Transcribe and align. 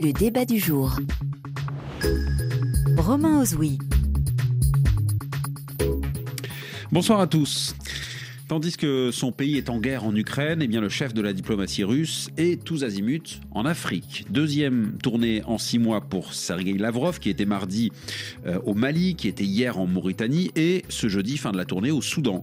Le 0.00 0.12
débat 0.12 0.44
du 0.44 0.58
jour. 0.58 0.92
Romain 2.96 3.40
Ozoui. 3.40 3.78
Bonsoir 6.92 7.20
à 7.20 7.26
tous. 7.26 7.74
Tandis 8.48 8.78
que 8.78 9.10
son 9.10 9.30
pays 9.30 9.58
est 9.58 9.68
en 9.68 9.78
guerre 9.78 10.04
en 10.04 10.16
Ukraine, 10.16 10.62
eh 10.62 10.68
bien 10.68 10.80
le 10.80 10.88
chef 10.88 11.12
de 11.12 11.20
la 11.20 11.34
diplomatie 11.34 11.84
russe 11.84 12.30
est 12.38 12.64
tous 12.64 12.82
azimuts 12.82 13.40
en 13.50 13.66
Afrique. 13.66 14.24
Deuxième 14.30 14.96
tournée 15.02 15.42
en 15.44 15.58
six 15.58 15.78
mois 15.78 16.00
pour 16.00 16.32
Sergei 16.32 16.72
Lavrov, 16.72 17.20
qui 17.20 17.28
était 17.28 17.44
mardi 17.44 17.92
euh, 18.46 18.58
au 18.64 18.72
Mali, 18.72 19.16
qui 19.16 19.28
était 19.28 19.44
hier 19.44 19.78
en 19.78 19.86
Mauritanie, 19.86 20.50
et 20.56 20.82
ce 20.88 21.10
jeudi, 21.10 21.36
fin 21.36 21.52
de 21.52 21.58
la 21.58 21.66
tournée, 21.66 21.90
au 21.90 22.00
Soudan. 22.00 22.42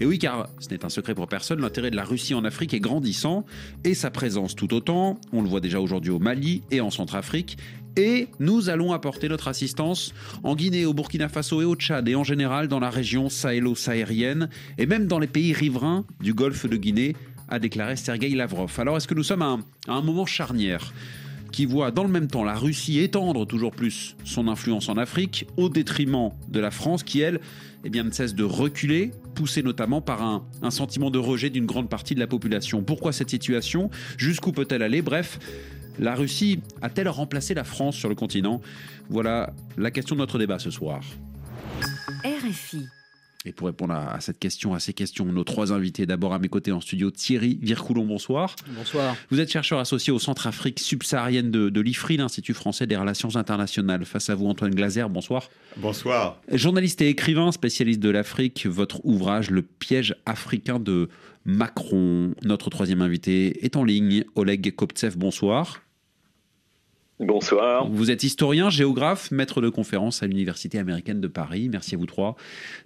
Et 0.00 0.06
oui, 0.06 0.18
car 0.18 0.48
ce 0.58 0.70
n'est 0.70 0.86
un 0.86 0.88
secret 0.88 1.14
pour 1.14 1.28
personne, 1.28 1.60
l'intérêt 1.60 1.90
de 1.90 1.96
la 1.96 2.04
Russie 2.04 2.32
en 2.32 2.46
Afrique 2.46 2.72
est 2.72 2.80
grandissant, 2.80 3.44
et 3.84 3.92
sa 3.92 4.10
présence 4.10 4.56
tout 4.56 4.72
autant. 4.72 5.20
On 5.34 5.42
le 5.42 5.50
voit 5.50 5.60
déjà 5.60 5.80
aujourd'hui 5.80 6.12
au 6.12 6.18
Mali 6.18 6.62
et 6.70 6.80
en 6.80 6.90
Centrafrique, 6.90 7.58
et 7.96 8.28
nous 8.38 8.68
allons 8.68 8.92
apporter 8.92 9.28
notre 9.28 9.48
assistance 9.48 10.14
en 10.42 10.54
Guinée, 10.54 10.86
au 10.86 10.94
Burkina 10.94 11.28
Faso 11.28 11.60
et 11.60 11.64
au 11.64 11.74
Tchad 11.74 12.08
et 12.08 12.14
en 12.14 12.24
général 12.24 12.68
dans 12.68 12.80
la 12.80 12.90
région 12.90 13.28
sahélo-saharienne 13.28 14.48
et 14.78 14.86
même 14.86 15.06
dans 15.06 15.18
les 15.18 15.26
pays 15.26 15.52
riverains 15.52 16.04
du 16.20 16.34
golfe 16.34 16.66
de 16.66 16.76
Guinée, 16.76 17.14
a 17.48 17.58
déclaré 17.58 17.96
Sergei 17.96 18.30
Lavrov. 18.30 18.72
Alors 18.78 18.96
est-ce 18.96 19.06
que 19.06 19.14
nous 19.14 19.22
sommes 19.22 19.42
à 19.42 19.58
un, 19.88 20.00
moment 20.00 20.24
charnière 20.26 20.92
qui 21.52 21.66
voit 21.66 21.90
dans 21.90 22.02
le 22.02 22.08
même 22.08 22.28
temps 22.28 22.44
la 22.44 22.54
Russie 22.54 23.00
étendre 23.00 23.46
toujours 23.46 23.72
plus 23.72 24.16
son 24.24 24.48
influence 24.48 24.88
en 24.88 24.96
Afrique 24.96 25.46
au 25.58 25.68
détriment 25.68 26.30
de 26.48 26.60
la 26.60 26.70
France 26.70 27.02
qui, 27.02 27.20
elle, 27.20 27.40
eh 27.84 27.90
bien, 27.90 28.04
ne 28.04 28.10
cesse 28.10 28.34
de 28.34 28.44
reculer, 28.44 29.10
poussée 29.34 29.62
notamment 29.62 30.00
par 30.00 30.22
un, 30.22 30.46
un 30.62 30.70
sentiment 30.70 31.10
de 31.10 31.18
rejet 31.18 31.50
d'une 31.50 31.66
grande 31.66 31.90
partie 31.90 32.14
de 32.14 32.20
la 32.20 32.26
population? 32.26 32.82
Pourquoi 32.82 33.12
cette 33.12 33.28
situation? 33.28 33.90
Jusqu'où 34.16 34.52
peut-elle 34.52 34.82
aller? 34.82 35.02
Bref, 35.02 35.38
la 35.98 36.14
Russie 36.14 36.60
a-t-elle 36.80 37.08
remplacé 37.08 37.54
la 37.54 37.64
France 37.64 37.96
sur 37.96 38.08
le 38.08 38.14
continent? 38.14 38.60
Voilà 39.08 39.52
la 39.76 39.90
question 39.90 40.14
de 40.14 40.20
notre 40.20 40.38
débat 40.38 40.58
ce 40.58 40.70
soir. 40.70 41.02
RFI. 42.24 42.86
Et 43.44 43.52
pour 43.52 43.66
répondre 43.66 43.94
à, 43.94 44.20
cette 44.20 44.38
question, 44.38 44.72
à 44.72 44.80
ces 44.80 44.92
questions, 44.92 45.24
nos 45.24 45.44
trois 45.44 45.72
invités, 45.72 46.06
d'abord 46.06 46.32
à 46.32 46.38
mes 46.38 46.48
côtés 46.48 46.70
en 46.70 46.80
studio, 46.80 47.10
Thierry 47.10 47.58
Vircoulon, 47.60 48.04
bonsoir. 48.04 48.54
Bonsoir. 48.68 49.16
Vous 49.30 49.40
êtes 49.40 49.50
chercheur 49.50 49.80
associé 49.80 50.12
au 50.12 50.18
Centre 50.18 50.46
Afrique 50.46 50.78
subsaharienne 50.78 51.50
de, 51.50 51.68
de 51.68 51.80
l'IFRI, 51.80 52.18
l'Institut 52.18 52.54
français 52.54 52.86
des 52.86 52.96
relations 52.96 53.34
internationales. 53.34 54.04
Face 54.04 54.30
à 54.30 54.36
vous, 54.36 54.46
Antoine 54.46 54.74
Glaser, 54.74 55.06
bonsoir. 55.10 55.48
Bonsoir. 55.76 56.40
Journaliste 56.52 57.02
et 57.02 57.08
écrivain, 57.08 57.50
spécialiste 57.50 58.00
de 58.00 58.10
l'Afrique, 58.10 58.66
votre 58.66 59.04
ouvrage 59.04 59.50
Le 59.50 59.62
piège 59.62 60.14
africain 60.24 60.78
de 60.78 61.08
Macron. 61.44 62.34
Notre 62.44 62.70
troisième 62.70 63.02
invité 63.02 63.64
est 63.64 63.76
en 63.76 63.82
ligne, 63.82 64.24
Oleg 64.36 64.74
Koptsev, 64.74 65.16
bonsoir. 65.16 65.82
Bonsoir. 67.22 67.88
Vous 67.88 68.10
êtes 68.10 68.24
historien, 68.24 68.68
géographe, 68.68 69.30
maître 69.30 69.60
de 69.60 69.68
conférence 69.68 70.24
à 70.24 70.26
l'Université 70.26 70.80
américaine 70.80 71.20
de 71.20 71.28
Paris. 71.28 71.68
Merci 71.70 71.94
à 71.94 71.98
vous 71.98 72.06
trois 72.06 72.34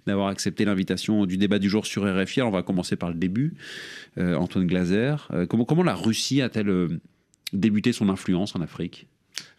d'avoir 0.05 0.27
accepté 0.27 0.63
l'invitation 0.63 1.25
du 1.25 1.37
débat 1.37 1.57
du 1.57 1.69
jour 1.69 1.87
sur 1.87 2.03
RFI. 2.03 2.43
on 2.43 2.51
va 2.51 2.61
commencer 2.61 2.95
par 2.95 3.09
le 3.09 3.15
début. 3.15 3.55
Euh, 4.19 4.35
Antoine 4.35 4.67
Glaser, 4.67 5.15
euh, 5.31 5.47
comment, 5.47 5.65
comment 5.65 5.81
la 5.81 5.95
Russie 5.95 6.43
a-t-elle 6.43 6.69
euh, 6.69 6.87
débuté 7.51 7.93
son 7.93 8.09
influence 8.09 8.55
en 8.55 8.61
Afrique? 8.61 9.07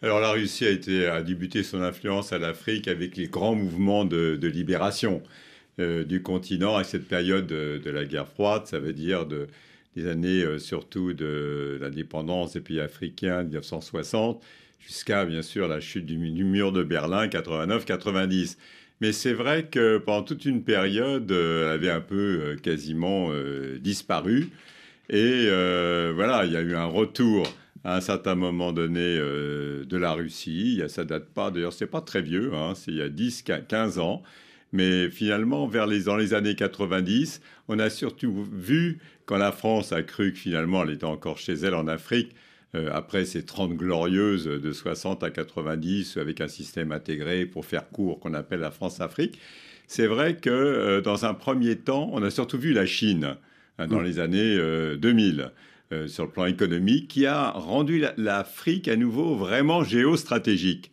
Alors 0.01 0.21
la 0.21 0.31
Russie 0.31 0.65
a, 0.65 0.69
été, 0.69 1.07
a 1.07 1.21
débuté 1.23 1.61
son 1.63 1.81
influence 1.81 2.31
à 2.31 2.39
l'Afrique 2.39 2.87
avec 2.87 3.17
les 3.17 3.27
grands 3.27 3.55
mouvements 3.55 4.05
de, 4.05 4.39
libération 4.41 5.21
du 5.77 6.21
continent 6.21 6.75
à 6.75 6.83
cette 6.83 7.07
période 7.07 7.47
de, 7.47 7.89
la 7.89 8.03
guerre 8.03 8.27
froide, 8.27 8.65
ça 8.65 8.79
veut 8.79 8.91
dire 8.91 9.25
de, 9.25 9.47
des 9.95 10.09
années 10.09 10.43
surtout 10.59 11.13
de 11.13 11.77
l'indépendance 11.81 12.51
des 12.51 12.59
pays 12.59 12.81
africains 12.81 13.43
1960 13.43 14.41
jusqu'à 14.79 15.25
bien 15.25 15.41
sûr 15.41 15.67
la 15.67 15.79
chute 15.79 16.05
du, 16.05 16.17
mur 16.17 16.71
de 16.71 16.83
Berlin 16.83 17.27
89-90. 17.27 18.57
Mais 19.01 19.11
c'est 19.11 19.33
vrai 19.33 19.67
que 19.67 19.97
pendant 19.97 20.23
toute 20.23 20.45
une 20.45 20.63
période, 20.63 21.31
euh, 21.31 21.67
elle 21.67 21.73
avait 21.73 21.91
un 21.91 22.01
peu 22.01 22.15
euh, 22.15 22.55
quasiment 22.57 23.29
euh, 23.31 23.77
disparu. 23.79 24.49
Et 25.09 25.47
voilà, 26.13 26.45
il 26.45 26.51
y 26.51 26.57
a 26.57 26.61
eu 26.61 26.75
un 26.75 26.85
retour 26.85 27.47
à 27.83 27.95
un 27.95 28.01
certain 28.01 28.35
moment 28.35 28.71
donné 28.71 29.17
de 29.17 29.97
la 29.97 30.11
Russie. 30.11 30.83
Ça 30.87 31.03
date 31.03 31.29
pas, 31.33 31.49
d'ailleurs, 31.49 31.73
c'est 31.73 31.87
pas 31.87 32.01
très 32.01 32.21
vieux, 32.21 32.53
hein, 32.53 32.73
c'est 32.75 32.91
il 32.91 32.97
y 32.97 33.01
a 33.01 33.09
10, 33.09 33.43
15 33.67 33.97
ans. 33.97 34.21
Mais 34.71 35.09
finalement, 35.09 35.67
vers 35.67 35.87
les, 35.87 36.03
dans 36.03 36.15
les 36.15 36.35
années 36.35 36.55
90, 36.55 37.41
on 37.69 37.79
a 37.79 37.89
surtout 37.89 38.47
vu, 38.51 38.99
quand 39.25 39.37
la 39.37 39.51
France 39.51 39.91
a 39.93 40.03
cru 40.03 40.31
que 40.33 40.37
finalement 40.37 40.83
elle 40.83 40.91
était 40.91 41.05
encore 41.05 41.39
chez 41.39 41.53
elle 41.53 41.73
en 41.73 41.87
Afrique, 41.87 42.35
euh, 42.75 42.89
après 42.93 43.25
ces 43.25 43.43
30 43.43 43.73
glorieuses 43.73 44.45
de 44.45 44.71
60 44.71 45.23
à 45.23 45.31
90 45.31 46.17
avec 46.17 46.39
un 46.39 46.47
système 46.47 46.91
intégré 46.91 47.47
pour 47.47 47.65
faire 47.65 47.89
court 47.89 48.19
qu'on 48.19 48.35
appelle 48.35 48.59
la 48.59 48.69
France-Afrique, 48.69 49.39
c'est 49.87 50.05
vrai 50.05 50.35
que 50.35 50.51
euh, 50.51 51.01
dans 51.01 51.25
un 51.25 51.33
premier 51.33 51.77
temps, 51.77 52.11
on 52.13 52.21
a 52.21 52.29
surtout 52.29 52.59
vu 52.59 52.71
la 52.71 52.85
Chine 52.85 53.37
hein, 53.79 53.87
dans 53.87 54.01
les 54.01 54.19
années 54.19 54.55
2000 54.97 55.51
euh, 55.91 56.07
sur 56.07 56.25
le 56.25 56.29
plan 56.29 56.45
économique 56.45 57.07
qui 57.07 57.25
a 57.25 57.49
rendu 57.49 58.03
l'Afrique 58.17 58.87
à 58.87 58.95
nouveau 58.95 59.35
vraiment 59.35 59.83
géostratégique. 59.83 60.91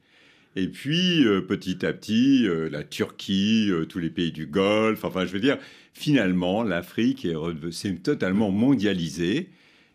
Et 0.58 0.68
puis, 0.68 1.26
petit 1.46 1.84
à 1.84 1.92
petit, 1.92 2.48
la 2.70 2.82
Turquie, 2.82 3.70
tous 3.90 3.98
les 3.98 4.08
pays 4.08 4.32
du 4.32 4.46
Golfe, 4.46 5.04
enfin, 5.04 5.26
je 5.26 5.32
veux 5.32 5.40
dire, 5.40 5.58
finalement, 5.92 6.62
l'Afrique 6.62 7.28
s'est 7.70 7.96
totalement 7.96 8.50
mondialisée. 8.50 9.50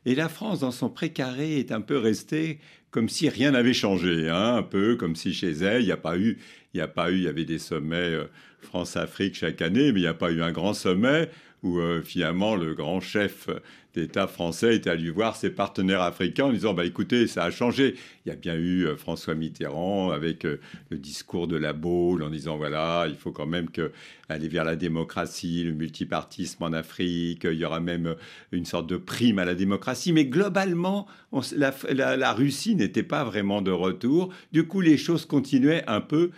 Et 0.06 0.16
la 0.16 0.30
France, 0.30 0.62
dans 0.62 0.72
son 0.72 0.90
précaré, 0.90 1.60
est 1.60 1.72
un 1.72 1.82
peu 1.82 1.98
restée 1.98 2.60
comme 2.90 3.08
si 3.08 3.30
rien 3.30 3.52
n'avait 3.52 3.74
changé, 3.74 4.30
hein, 4.30 4.56
un 4.58 4.64
peu 4.64 4.96
comme 4.96 5.16
si 5.16 5.34
chez 5.34 5.52
elle, 5.52 5.82
il 5.82 5.86
n'y 5.86 5.92
a 5.92 5.98
pas 5.98 6.18
eu, 6.18 6.40
il 6.74 6.78
n'y 6.78 6.82
a 6.82 6.88
pas 6.88 7.12
eu, 7.12 7.16
il 7.16 7.24
y 7.24 7.28
avait 7.28 7.46
des 7.46 7.60
sommets 7.60 7.96
euh, 7.96 8.26
France-Afrique 8.62 9.36
chaque 9.36 9.62
année, 9.62 9.92
mais 9.92 10.00
il 10.00 10.04
n'y 10.04 10.08
a 10.08 10.14
pas 10.14 10.32
eu 10.32 10.42
un 10.42 10.52
grand 10.52 10.74
sommet 10.74 11.30
où 11.64 11.80
euh, 11.80 12.02
finalement 12.02 12.56
le 12.56 12.74
grand 12.74 13.00
chef 13.00 13.48
d'État 13.94 14.28
français 14.28 14.76
est 14.76 14.88
allé 14.88 15.10
voir 15.10 15.36
ses 15.36 15.50
partenaires 15.50 16.02
africains 16.02 16.46
en 16.46 16.52
disant 16.52 16.74
bah 16.74 16.86
écoutez 16.86 17.28
ça 17.28 17.44
a 17.44 17.52
changé. 17.52 17.96
Il 18.26 18.30
y 18.30 18.32
a 18.32 18.36
bien 18.36 18.56
eu 18.56 18.86
euh, 18.86 18.96
François 18.96 19.36
Mitterrand 19.36 20.12
avec 20.12 20.46
euh, 20.46 20.60
le 20.90 20.98
discours 20.98 21.48
de 21.48 21.58
la 21.58 21.74
Baule 21.74 22.24
en 22.24 22.30
disant 22.30 22.58
voilà 22.58 23.06
il 23.10 23.16
faut 23.16 23.32
quand 23.32 23.46
même 23.46 23.70
que 23.70 23.92
aller 24.30 24.48
vers 24.48 24.64
la 24.64 24.76
démocratie 24.76 25.64
le 25.64 25.74
multipartisme 25.74 26.64
en 26.64 26.74
Afrique 26.74 27.42
il 27.44 27.58
y 27.58 27.66
aura 27.66 27.80
même 27.80 28.16
une 28.52 28.66
sorte 28.66 28.88
de 28.88 28.98
prime 28.98 29.40
à 29.40 29.46
la 29.46 29.56
démocratie. 29.56 30.14
Mais 30.14 30.26
globalement 30.26 31.08
la, 31.56 32.34
Russie 32.34 32.76
n'était 32.76 33.04
pas 33.04 33.24
vraiment 33.24 33.62
de 33.62 33.72
retour. 33.72 34.34
Du 34.52 34.68
coup 34.68 34.82
les 34.82 34.98
choses 34.98 35.26
continuaient 35.26 35.84
un 35.88 36.02
peu 36.02 36.32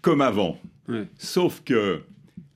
comme 0.00 0.20
avant. 0.20 0.58
Sauf 1.18 1.62
que 1.64 2.02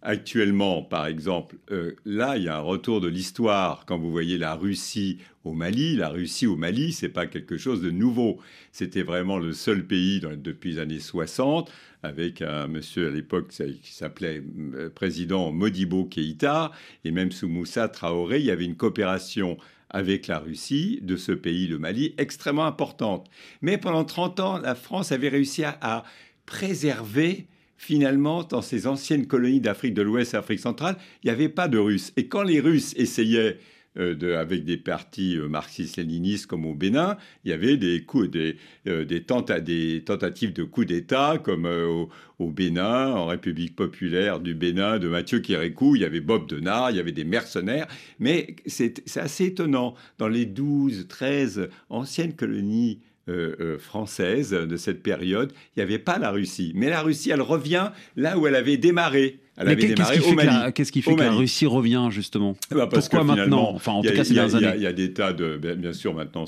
Actuellement, 0.03 0.83
par 0.83 1.07
exemple, 1.07 1.57
euh, 1.71 1.95
là, 2.07 2.39
il 2.39 2.45
y 2.45 2.49
a 2.49 2.57
un 2.57 2.61
retour 2.61 3.03
de 3.03 3.09
l'histoire. 3.09 3.85
Quand 3.85 3.99
vous 3.99 4.11
voyez 4.11 4.39
la 4.39 4.55
Russie 4.55 5.19
au 5.45 5.53
Mali, 5.53 5.95
la 5.95 6.09
Russie 6.09 6.47
au 6.47 6.57
Mali, 6.57 6.93
c'est 6.93 7.11
pas 7.11 7.27
quelque 7.27 7.59
chose 7.59 7.83
de 7.83 7.91
nouveau. 7.91 8.39
C'était 8.73 9.03
vraiment 9.03 9.39
le 9.39 9.53
seul 9.53 9.87
pays 9.87 10.21
depuis 10.21 10.73
les 10.73 10.79
années 10.79 11.01
60, 11.01 11.71
avec 12.03 12.41
un 12.41 12.67
monsieur 12.67 13.09
à 13.09 13.11
l'époque 13.11 13.49
qui 13.49 13.93
s'appelait 13.93 14.43
euh, 14.75 14.89
président 14.89 15.53
Modibo 15.53 16.07
Keïta, 16.07 16.73
et 17.05 17.11
même 17.11 17.31
sous 17.31 17.49
Moussa 17.49 17.89
Traoré, 17.89 18.39
il 18.39 18.47
y 18.47 18.51
avait 18.51 18.65
une 18.65 18.77
coopération 18.77 19.59
avec 19.91 20.29
la 20.29 20.39
Russie 20.39 21.01
de 21.03 21.17
ce 21.17 21.33
pays, 21.33 21.67
le 21.67 21.79
Mali, 21.79 22.15
extrêmement 22.17 22.65
importante. 22.65 23.29
Mais 23.61 23.77
pendant 23.77 24.05
30 24.05 24.41
ans, 24.41 24.59
la 24.59 24.75
France 24.75 25.13
avait 25.13 25.29
réussi 25.29 25.63
à 25.65 26.05
préserver 26.47 27.49
finalement, 27.81 28.43
dans 28.43 28.61
ces 28.61 28.87
anciennes 28.87 29.27
colonies 29.27 29.59
d'Afrique 29.59 29.95
de 29.95 30.03
l'Ouest 30.03 30.35
et 30.35 30.37
d'Afrique 30.37 30.61
centrale, 30.61 30.97
il 31.25 31.29
n'y 31.29 31.31
avait 31.31 31.49
pas 31.49 31.67
de 31.67 31.79
Russes. 31.79 32.13
Et 32.19 32.29
quand 32.29 32.43
les 32.43 32.61
Russes 32.61 32.93
essayaient 32.99 33.57
euh, 33.97 34.39
avec 34.39 34.67
des 34.67 34.77
partis 34.77 35.39
euh, 35.39 35.49
marxistes-léninistes 35.49 36.47
comme 36.47 36.67
au 36.67 36.75
Bénin, 36.75 37.17
il 37.43 37.51
y 37.51 37.55
avait 37.55 37.79
des, 37.79 38.03
coups, 38.03 38.31
des, 38.31 38.57
euh, 38.87 39.21
tentatives 39.27 40.53
de 40.53 40.63
coup 40.63 40.85
d'État 40.85 41.39
comme 41.43 41.65
au, 41.65 42.51
Bénin, 42.51 43.13
en 43.13 43.25
République 43.25 43.75
populaire 43.75 44.41
du 44.41 44.55
Bénin 44.55 44.99
de 44.99 45.09
Mathieu 45.09 45.41
Kérékou, 45.41 45.97
il 45.97 46.03
y 46.03 46.05
avait 46.05 46.21
Bob 46.21 46.47
Denard, 46.49 46.91
il 46.91 46.99
y 46.99 47.01
avait 47.01 47.13
des 47.13 47.25
mercenaires, 47.25 47.89
mais 48.19 48.57
c'est 48.67 49.03
assez 49.17 49.47
étonnant. 49.47 49.95
Dans 50.19 50.29
les 50.29 50.45
12, 50.45 51.09
13 51.09 51.71
anciennes 51.89 52.37
colonies 52.37 53.01
euh, 53.31 53.57
euh, 53.61 53.79
française 53.79 54.51
de 54.51 54.77
cette 54.77 55.03
période, 55.03 55.53
il 55.53 55.79
n'y 55.79 55.83
avait 55.83 55.99
pas 55.99 56.19
la 56.19 56.31
Russie. 56.31 56.73
Mais 56.75 56.89
la 56.89 57.03
Russie, 57.03 57.31
elle 57.31 57.43
revient 57.43 57.91
là 58.17 58.37
où 58.39 58.47
elle 58.47 58.57
avait 58.57 58.77
démarré 58.77 59.41
Elle 59.61 59.69
avait 59.69 59.87
démarré 59.89 60.21
au 60.21 60.33
Mali. 60.33 60.73
Qu'est-ce 60.73 60.93
qui 60.93 61.03
fait 61.03 61.15
que 61.15 61.21
la 61.21 61.33
Russie 61.33 61.67
revient 61.67 62.09
justement 62.11 62.57
bah 62.71 62.87
Pourquoi 62.87 63.25
maintenant 63.25 63.71
Enfin, 63.75 63.93
en 63.93 64.03
tout 64.03 64.13
cas, 64.13 64.25
ces 64.25 64.35
dernières 64.35 64.57
années. 64.57 64.73
Il 64.77 64.83
y, 64.83 64.87
a 64.87 64.93
des 64.93 65.13
tas 65.13 65.33
de. 65.33 65.57
Bien 65.57 65.93
sûr, 65.93 66.15
maintenant, 66.15 66.45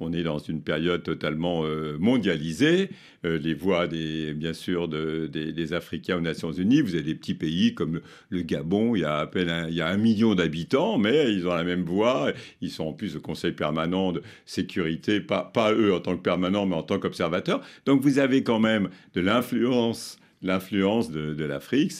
on 0.00 0.12
est 0.12 0.22
dans 0.22 0.38
une 0.38 0.62
période 0.62 1.02
totalement 1.02 1.64
mondialisée. 1.98 2.90
les 3.22 3.54
voix, 3.54 3.86
des, 3.86 4.34
bien 4.34 4.52
sûr, 4.52 4.88
de, 4.88 5.26
des, 5.26 5.72
Africains 5.72 6.16
aux 6.16 6.20
Nations 6.20 6.52
Unies. 6.52 6.80
Vous 6.80 6.94
avez 6.94 7.04
des 7.04 7.14
petits 7.14 7.34
pays 7.34 7.74
comme 7.74 8.00
le 8.28 8.42
Gabon. 8.42 8.94
Il 8.94 9.00
y 9.00 9.04
a 9.04 9.18
à 9.18 9.26
peine 9.26 9.48
un, 9.48 9.68
il 9.68 9.74
y 9.74 9.80
a 9.80 9.88
un 9.88 9.96
million 9.96 10.34
d'habitants, 10.34 10.98
mais 10.98 11.32
ils 11.32 11.46
ont 11.46 11.54
la 11.54 11.64
même 11.64 11.82
voix. 11.82 12.32
Ils 12.60 12.70
sont 12.70 12.84
en 12.84 12.92
plus 12.92 13.16
au 13.16 13.20
Conseil 13.20 13.52
permanent 13.52 14.12
de 14.12 14.22
sécurité, 14.46 15.20
pas, 15.20 15.42
pas 15.42 15.72
eux 15.72 15.94
en 15.94 16.00
tant 16.00 16.16
que 16.16 16.22
permanents, 16.22 16.66
mais 16.66 16.76
en 16.76 16.82
tant 16.82 16.98
qu'observateurs. 16.98 17.60
Donc 17.86 18.02
vous 18.02 18.18
avez 18.18 18.42
quand 18.42 18.60
même 18.60 18.88
de 19.14 19.20
l'influence 19.20 20.18
l'influence 20.44 21.10
de, 21.10 21.44
l'Afrique, 21.44 21.92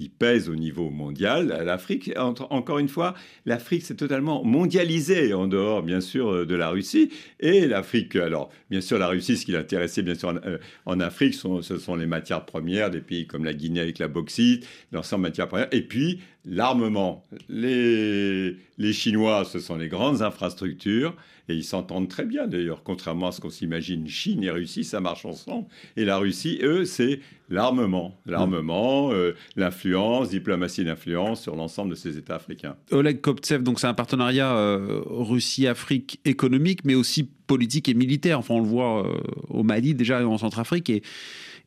il 0.00 0.10
pèse 0.10 0.48
au 0.48 0.56
niveau 0.56 0.90
mondial. 0.90 1.62
L'Afrique, 1.64 2.10
encore 2.16 2.78
une 2.78 2.88
fois, 2.88 3.14
l'Afrique 3.46 3.82
s'est 3.82 3.94
totalement 3.94 4.42
mondialisée 4.44 5.34
en 5.34 5.46
dehors, 5.46 5.82
bien 5.82 6.00
sûr, 6.00 6.46
de 6.46 6.54
la 6.54 6.70
Russie. 6.70 7.10
Et 7.38 7.66
l'Afrique, 7.66 8.16
alors, 8.16 8.50
bien 8.70 8.80
sûr, 8.80 8.98
la 8.98 9.08
Russie, 9.08 9.36
ce 9.36 9.44
qui 9.44 9.52
l'intéressait, 9.52 10.02
bien 10.02 10.14
sûr, 10.14 10.30
en, 10.30 11.00
euh, 11.00 11.04
Afrique, 11.04 11.34
ce 11.34 11.78
sont 11.78 11.96
les 11.96 12.06
matières 12.06 12.44
premières, 12.44 12.90
des 12.90 13.00
pays 13.00 13.26
comme 13.26 13.44
la 13.44 13.52
Guinée 13.52 13.80
avec 13.80 13.98
la 13.98 14.08
bauxite, 14.08 14.66
l'ensemble 14.92 15.22
matières 15.22 15.48
premières. 15.48 15.68
Et 15.72 15.82
puis, 15.82 16.20
l'armement. 16.44 17.24
Les, 17.48 18.56
les 18.78 18.92
Chinois, 18.92 19.44
ce 19.44 19.58
sont 19.58 19.76
les 19.76 19.88
grandes 19.88 20.22
infrastructures. 20.22 21.14
Et 21.48 21.54
ils 21.54 21.64
s'entendent 21.64 22.08
très 22.08 22.24
bien 22.24 22.46
d'ailleurs, 22.46 22.84
contrairement 22.84 23.26
à 23.26 23.32
ce 23.32 23.40
qu'on 23.40 23.50
s'imagine. 23.50 24.06
Chine 24.06 24.44
et 24.44 24.50
Russie, 24.50 24.84
ça 24.84 25.00
marche 25.00 25.26
ensemble. 25.26 25.66
Et 25.96 26.04
la 26.04 26.16
Russie, 26.16 26.60
eux, 26.62 26.84
c'est 26.84 27.18
l'armement. 27.50 28.16
L'armement, 28.26 29.12
euh, 29.12 29.34
l'influence, 29.56 30.30
diplomatie 30.30 30.84
d'influence 30.84 31.42
sur 31.42 31.56
l'ensemble 31.56 31.90
de 31.90 31.94
ces 31.96 32.16
États 32.16 32.36
africains. 32.36 32.76
Oleg 32.92 33.20
Koptsev, 33.20 33.64
donc 33.64 33.80
c'est 33.80 33.88
un 33.88 33.94
partenariat 33.94 34.54
euh, 34.56 35.02
Russie-Afrique 35.04 36.20
économique, 36.24 36.84
mais 36.84 36.94
aussi 36.94 37.24
politique 37.24 37.88
et 37.88 37.94
militaire. 37.94 38.38
Enfin, 38.38 38.54
on 38.54 38.60
le 38.60 38.68
voit 38.68 39.06
euh, 39.06 39.20
au 39.48 39.64
Mali, 39.64 39.94
déjà 39.94 40.26
en 40.26 40.38
Centrafrique. 40.38 40.90
Et, 40.90 41.02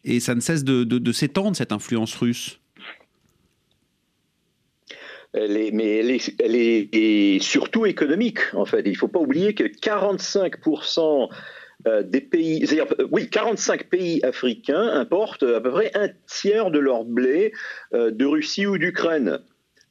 et 0.05 0.21
ça 0.21 0.35
ne 0.35 0.39
cesse 0.39 0.63
de 0.63 1.11
s'étendre, 1.11 1.57
cette 1.57 1.73
influence 1.73 2.15
russe 2.15 2.59
mais 5.35 5.97
elle 6.39 6.55
est, 6.55 7.39
surtout 7.41 7.85
économique, 7.85 8.39
en 8.53 8.65
fait. 8.65 8.81
Il 8.85 8.91
ne 8.91 8.97
faut 8.97 9.07
pas 9.07 9.19
oublier 9.19 9.53
que 9.53 9.63
45% 9.63 11.29
euh, 11.87 12.03
des 12.03 12.21
pays, 12.21 12.65
euh, 12.79 12.85
oui, 13.11 13.29
45 13.29 13.89
pays 13.89 14.23
africains 14.23 14.89
importent 14.93 15.43
à 15.43 15.59
peu 15.59 15.71
près 15.71 15.91
un 15.93 16.09
tiers 16.27 16.71
de 16.71 16.79
leur 16.79 17.03
blé 17.03 17.53
euh, 17.93 18.11
de 18.11 18.25
Russie 18.25 18.65
ou 18.65 18.77
d'Ukraine. 18.77 19.39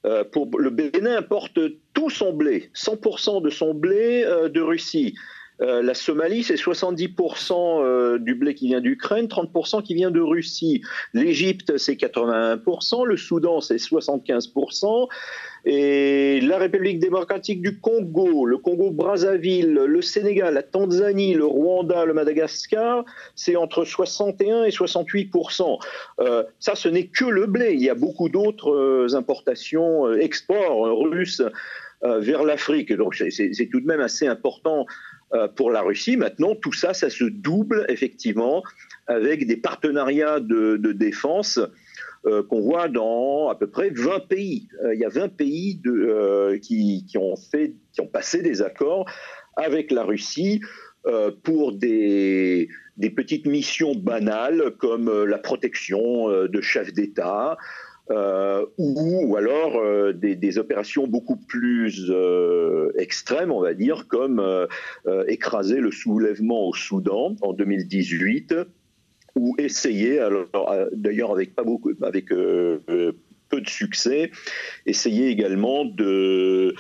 le 0.05 0.71
Bénin 0.71 1.17
importe 1.17 1.61
tout 1.93 2.11
son 2.11 2.33
blé, 2.33 2.71
100% 2.75 3.43
de 3.43 3.51
son 3.51 3.75
blé 3.75 4.25
de 4.25 4.61
Russie. 4.61 5.15
Euh, 5.61 5.83
la 5.83 5.95
Somalie, 5.95 6.43
c'est 6.43 6.57
70% 6.57 7.53
euh, 7.55 8.19
du 8.19 8.35
blé 8.35 8.55
qui 8.55 8.67
vient 8.67 8.81
d'Ukraine, 8.81 9.27
30% 9.27 9.83
qui 9.83 9.95
vient 9.95 10.11
de 10.11 10.21
Russie. 10.21 10.83
L'Égypte, 11.13 11.77
c'est 11.79 11.95
81%, 11.95 13.05
le 13.05 13.17
Soudan, 13.17 13.61
c'est 13.61 13.77
75%, 13.77 15.09
et 15.67 16.41
la 16.43 16.59
République 16.59 16.99
démocratique 16.99 17.63
du 17.63 17.79
Congo, 17.79 18.45
le 18.45 18.59
Congo-Brazzaville, 18.59 19.73
le 19.73 20.03
Sénégal, 20.03 20.55
la 20.55 20.63
Tanzanie, 20.63 21.35
le 21.35 21.47
Rwanda, 21.47 22.05
le 22.05 22.15
Madagascar, 22.15 23.05
c'est 23.35 23.57
entre 23.57 23.85
61 23.85 24.65
et 24.65 24.71
68%. 24.71 25.79
Euh, 26.21 26.43
ça, 26.59 26.75
ce 26.75 26.89
n'est 26.89 27.07
que 27.07 27.25
le 27.25 27.47
blé. 27.47 27.75
Il 27.75 27.83
y 27.83 27.89
a 27.89 27.95
beaucoup 27.95 28.29
d'autres 28.29 29.15
importations, 29.15 30.13
exports 30.15 31.01
russes 31.11 31.43
vers 32.03 32.43
l'Afrique. 32.43 32.93
Donc 32.93 33.15
c'est 33.15 33.69
tout 33.73 33.81
de 33.81 33.87
même 33.87 34.01
assez 34.01 34.27
important 34.27 34.85
pour 35.57 35.71
la 35.71 35.83
Russie. 35.83 36.17
Maintenant, 36.17 36.55
tout 36.55 36.73
ça, 36.73 36.95
ça 36.95 37.11
se 37.11 37.25
double 37.25 37.85
effectivement 37.89 38.63
avec 39.07 39.47
des 39.47 39.57
partenariats 39.57 40.41
de, 40.41 40.93
défense 40.93 41.61
euh, 42.27 42.43
qu'on 42.43 42.61
voit 42.61 42.89
dans 42.89 43.49
à 43.49 43.55
peu 43.55 43.67
près 43.67 43.91
20 43.91 44.29
pays. 44.29 44.69
Euh, 44.83 44.95
il 44.95 45.01
y 45.01 45.05
a 45.05 45.09
20 45.09 45.29
pays 45.37 45.81
qui, 46.63 47.19
ont 47.19 48.07
passé 48.07 48.43
des 48.43 48.63
accords 48.63 49.11
avec 49.57 49.91
la 49.91 50.05
Russie 50.05 50.61
pour 51.43 51.73
des, 51.73 52.69
petites 53.15 53.47
missions 53.47 53.95
banales 53.95 54.73
comme 54.79 55.25
la 55.25 55.39
protection 55.39 56.29
de 56.47 56.61
chefs 56.63 56.93
d'État, 56.95 57.59
euh, 58.11 58.67
ou, 58.77 59.35
alors 59.37 59.77
euh, 59.77 60.13
des, 60.13 60.59
opérations 60.59 61.07
beaucoup 61.07 61.37
plus 61.37 62.11
euh, 62.11 62.93
extrêmes, 62.99 63.51
on 63.51 63.63
va 63.63 63.73
dire, 63.73 64.09
comme 64.09 64.43
écraser 65.27 65.81
le 65.81 65.91
soulèvement 65.91 66.69
au 66.69 66.75
Soudan 66.75 67.35
en 67.41 67.55
2018, 67.55 68.57
ou 69.37 69.55
essayer, 69.59 70.21
d'ailleurs 70.93 71.33
avec 71.33 71.55
pas 71.55 71.65
beaucoup, 71.65 71.93
avec 72.03 72.29
peu 72.29 73.15
de 73.53 73.69
succès, 73.69 74.31
essayer 74.87 75.29
également 75.29 75.85
de 75.85 76.75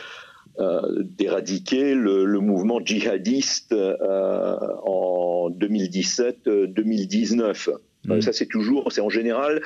d'éradiquer 1.01 1.97
le, 1.97 2.25
le, 2.25 2.39
mouvement 2.39 2.79
djihadiste 2.79 3.73
en 3.73 5.51
2017-2019. 5.51 7.71
Mm. 8.07 8.21
ça, 8.21 8.33
c'est 8.33 8.47
toujours, 8.47 8.93
c'est 8.93 9.01
en 9.01 9.09
général 9.09 9.61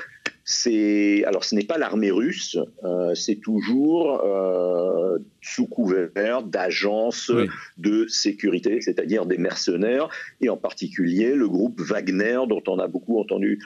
c'est 0.50 1.24
alors 1.26 1.44
ce 1.44 1.54
n'est 1.54 1.64
pas 1.64 1.76
l'armée 1.76 2.10
russe, 2.10 2.56
euh, 2.82 3.14
c'est 3.14 3.34
toujours 3.34 4.22
euh, 4.24 5.18
sous 5.42 5.66
couvert 5.66 6.42
d'agences 6.42 7.30
de 7.76 8.06
sécurité, 8.08 8.80
c'est-à-dire 8.80 9.26
des 9.26 9.36
mercenaires, 9.36 10.08
et 10.40 10.48
en 10.48 10.56
particulier 10.56 11.34
le 11.34 11.46
groupe 11.50 11.78
Wagner 11.82 12.38
dont 12.48 12.62
on 12.66 12.78
a 12.78 12.88
beaucoup 12.88 13.20
entendu 13.20 13.62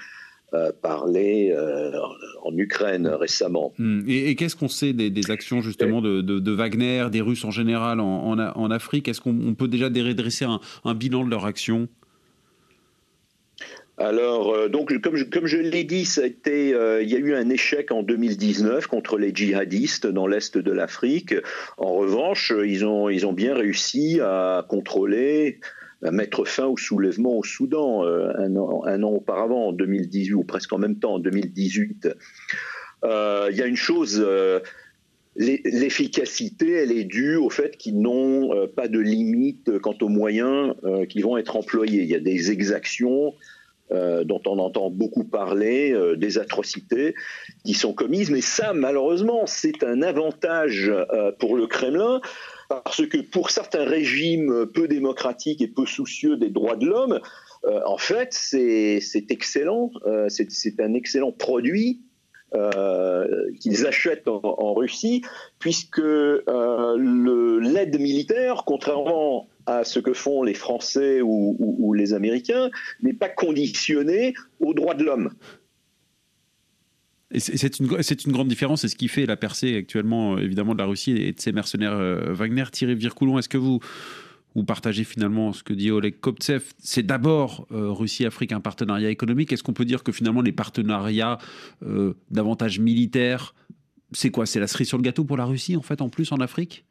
euh, 0.55 0.73
parler 0.82 1.55
en 2.43 2.58
Ukraine 2.58 3.06
récemment. 3.06 3.73
Hmm. 3.78 4.02
Et, 4.08 4.35
qu'est-ce 4.35 4.56
qu'on 4.56 4.67
sait 4.67 4.93
des, 4.93 5.31
actions 5.31 5.61
justement 5.61 6.02
de, 6.02 6.50
Wagner, 6.50 7.06
des 7.12 7.20
Russes 7.20 7.44
en 7.44 7.52
général 7.52 8.00
en, 8.00 8.70
Afrique? 8.73 9.06
Est-ce 9.06 9.20
qu'on 9.20 9.55
peut 9.55 9.69
déjà 9.69 9.88
dresser 9.88 10.46
un, 10.46 10.58
un 10.85 10.94
bilan 10.94 11.25
de 11.25 11.31
leur 11.31 11.46
action 11.46 11.88
alors, 13.98 14.54
euh, 14.54 14.68
donc, 14.68 14.98
comme 15.00 15.16
je, 15.46 15.56
l'ai 15.58 15.84
dit, 15.84 16.06
ça 16.06 16.22
a 16.22 16.26
été, 16.26 16.72
euh, 16.72 17.02
il 17.02 17.10
y 17.10 17.14
a 17.14 17.18
eu 17.18 17.34
un 17.34 17.50
échec 17.50 17.92
en 17.92 18.02
2019 18.02 18.86
contre 18.86 19.18
les 19.18 19.34
djihadistes 19.34 20.06
dans 20.06 20.26
l'est 20.26 20.56
de 20.56 20.72
l'Afrique. 20.72 21.34
En 21.76 21.92
revanche, 21.92 22.54
ils 22.64 22.86
ont, 22.86 23.10
ils 23.10 23.26
ont 23.26 23.34
bien 23.34 23.54
réussi 23.54 24.18
à 24.20 24.64
contrôler, 24.66 25.60
à 26.02 26.10
mettre 26.10 26.46
fin 26.46 26.66
au 26.66 26.78
soulèvement 26.78 27.36
au 27.36 27.44
Soudan 27.44 28.04
euh, 28.04 28.32
un, 28.38 28.56
an, 28.56 28.82
un, 28.86 29.02
an, 29.02 29.10
auparavant, 29.10 29.68
en 29.68 29.72
2018, 29.72 30.34
ou 30.34 30.44
presque 30.44 30.72
en 30.72 30.78
même 30.78 30.98
temps, 30.98 31.14
en 31.14 31.18
2018. 31.18 32.08
il 33.04 33.56
y 33.56 33.62
a 33.62 33.66
une 33.66 33.76
chose. 33.76 34.26
L'efficacité, 35.36 36.72
elle 36.72 36.92
est 36.92 37.04
due 37.04 37.36
au 37.36 37.50
fait 37.50 37.76
qu'ils 37.76 38.00
n'ont 38.00 38.68
pas 38.74 38.88
de 38.88 38.98
limite 38.98 39.78
quant 39.80 39.96
aux 40.00 40.08
moyens 40.08 40.74
qui 41.10 41.20
vont 41.20 41.36
être 41.36 41.56
employés. 41.56 42.02
Il 42.02 42.08
y 42.08 42.14
a 42.14 42.20
des 42.20 42.50
exactions, 42.50 43.34
euh, 43.92 44.25
dont 44.25 44.40
on 44.46 44.58
entend 44.58 44.88
beaucoup 44.88 45.25
parler, 45.25 45.92
euh, 45.92 46.16
des 46.16 46.38
atrocités 46.38 47.14
qui 47.64 47.75
sont 47.75 47.92
commises. 47.92 48.30
Mais 48.30 48.40
ça, 48.40 48.72
malheureusement, 48.72 49.42
c'est 49.46 49.82
un 49.82 50.00
avantage 50.00 50.88
euh, 50.88 51.30
pour 51.38 51.56
le 51.56 51.66
Kremlin, 51.66 52.22
parce 52.68 53.06
que 53.06 53.18
pour 53.18 53.50
certains 53.50 53.84
régimes 53.84 54.66
peu 54.72 54.88
démocratiques 54.88 55.61
et 55.61 55.68
peu 55.68 55.84
soucieux 55.84 56.38
des 56.38 56.49
droits 56.49 56.76
de 56.76 56.87
l'homme, 56.87 57.20
en 57.84 57.99
fait, 57.99 58.32
c'est 58.32 59.02
excellent, 59.28 59.90
c'est 60.28 60.80
un 60.80 60.94
excellent 60.94 61.32
produit 61.32 62.00
qu'ils 63.61 63.87
achètent 63.87 64.26
en, 64.26 64.75
Russie, 64.75 65.22
puisque 65.58 66.02
l'aide 66.02 68.00
militaire, 68.00 68.62
contrairement 68.64 69.49
à 69.66 69.85
ce 69.85 69.99
que 69.99 70.12
font 70.12 70.42
les 70.42 70.54
Français 70.54 71.21
ou, 71.23 71.92
les 71.95 72.14
Américains 72.14 72.71
n'est 73.02 73.12
pas 73.12 73.28
conditionné 73.28 74.35
aux 74.61 74.75
droits 74.75 74.95
de 74.95 75.04
l'homme. 75.04 75.31
C'est 77.38 77.78
une, 77.78 78.33
grande 78.33 78.49
différence, 78.49 78.83
c'est 78.83 78.88
ce 78.88 78.97
qui 78.97 79.09
fait 79.09 79.25
la 79.25 79.37
percée 79.37 79.76
actuellement, 79.76 80.37
évidemment, 80.37 80.75
de 80.75 80.78
la 80.78 80.85
Russie 80.85 81.12
et 81.12 81.33
de 81.33 81.40
ses 81.40 81.52
mercenaires 81.52 81.95
euh, 81.95 82.33
Wagner. 82.35 82.64
Thierry 82.71 82.95
Vircoulon, 82.95 83.38
est-ce 83.38 83.49
que 83.49 83.57
vous, 83.57 83.81
vous 84.54 84.64
partagez 84.64 85.04
finalement 85.04 85.54
ce 85.54 85.62
que 85.62 85.73
dit 85.73 85.90
Oleg 85.90 86.21
Koptsev? 86.21 86.62
C'est 86.78 87.02
d'abord 87.02 87.66
euh, 87.73 87.90
Russie-Afrique 87.90 88.52
un 88.52 88.61
partenariat 88.61 89.09
économique. 89.09 89.50
Est-ce 89.50 89.62
qu'on 89.62 89.73
peut 89.73 89.87
dire 89.87 90.02
que 90.02 90.12
finalement 90.12 90.42
les 90.42 90.52
partenariats 90.52 91.38
euh, 91.83 92.14
davantage 92.31 92.81
militaires, 92.81 93.54
c'est 94.12 94.31
quoi? 94.31 94.45
C'est 94.45 94.61
la 94.61 94.66
cerise 94.66 94.88
sur 94.88 94.99
le 94.99 95.02
gâteau 95.02 95.25
pour 95.25 95.38
la 95.38 95.47
Russie, 95.47 95.76
en 95.76 95.83
fait, 95.83 96.02
en 96.02 96.11
plus, 96.11 96.33
en 96.33 96.37
Afrique? 96.37 96.85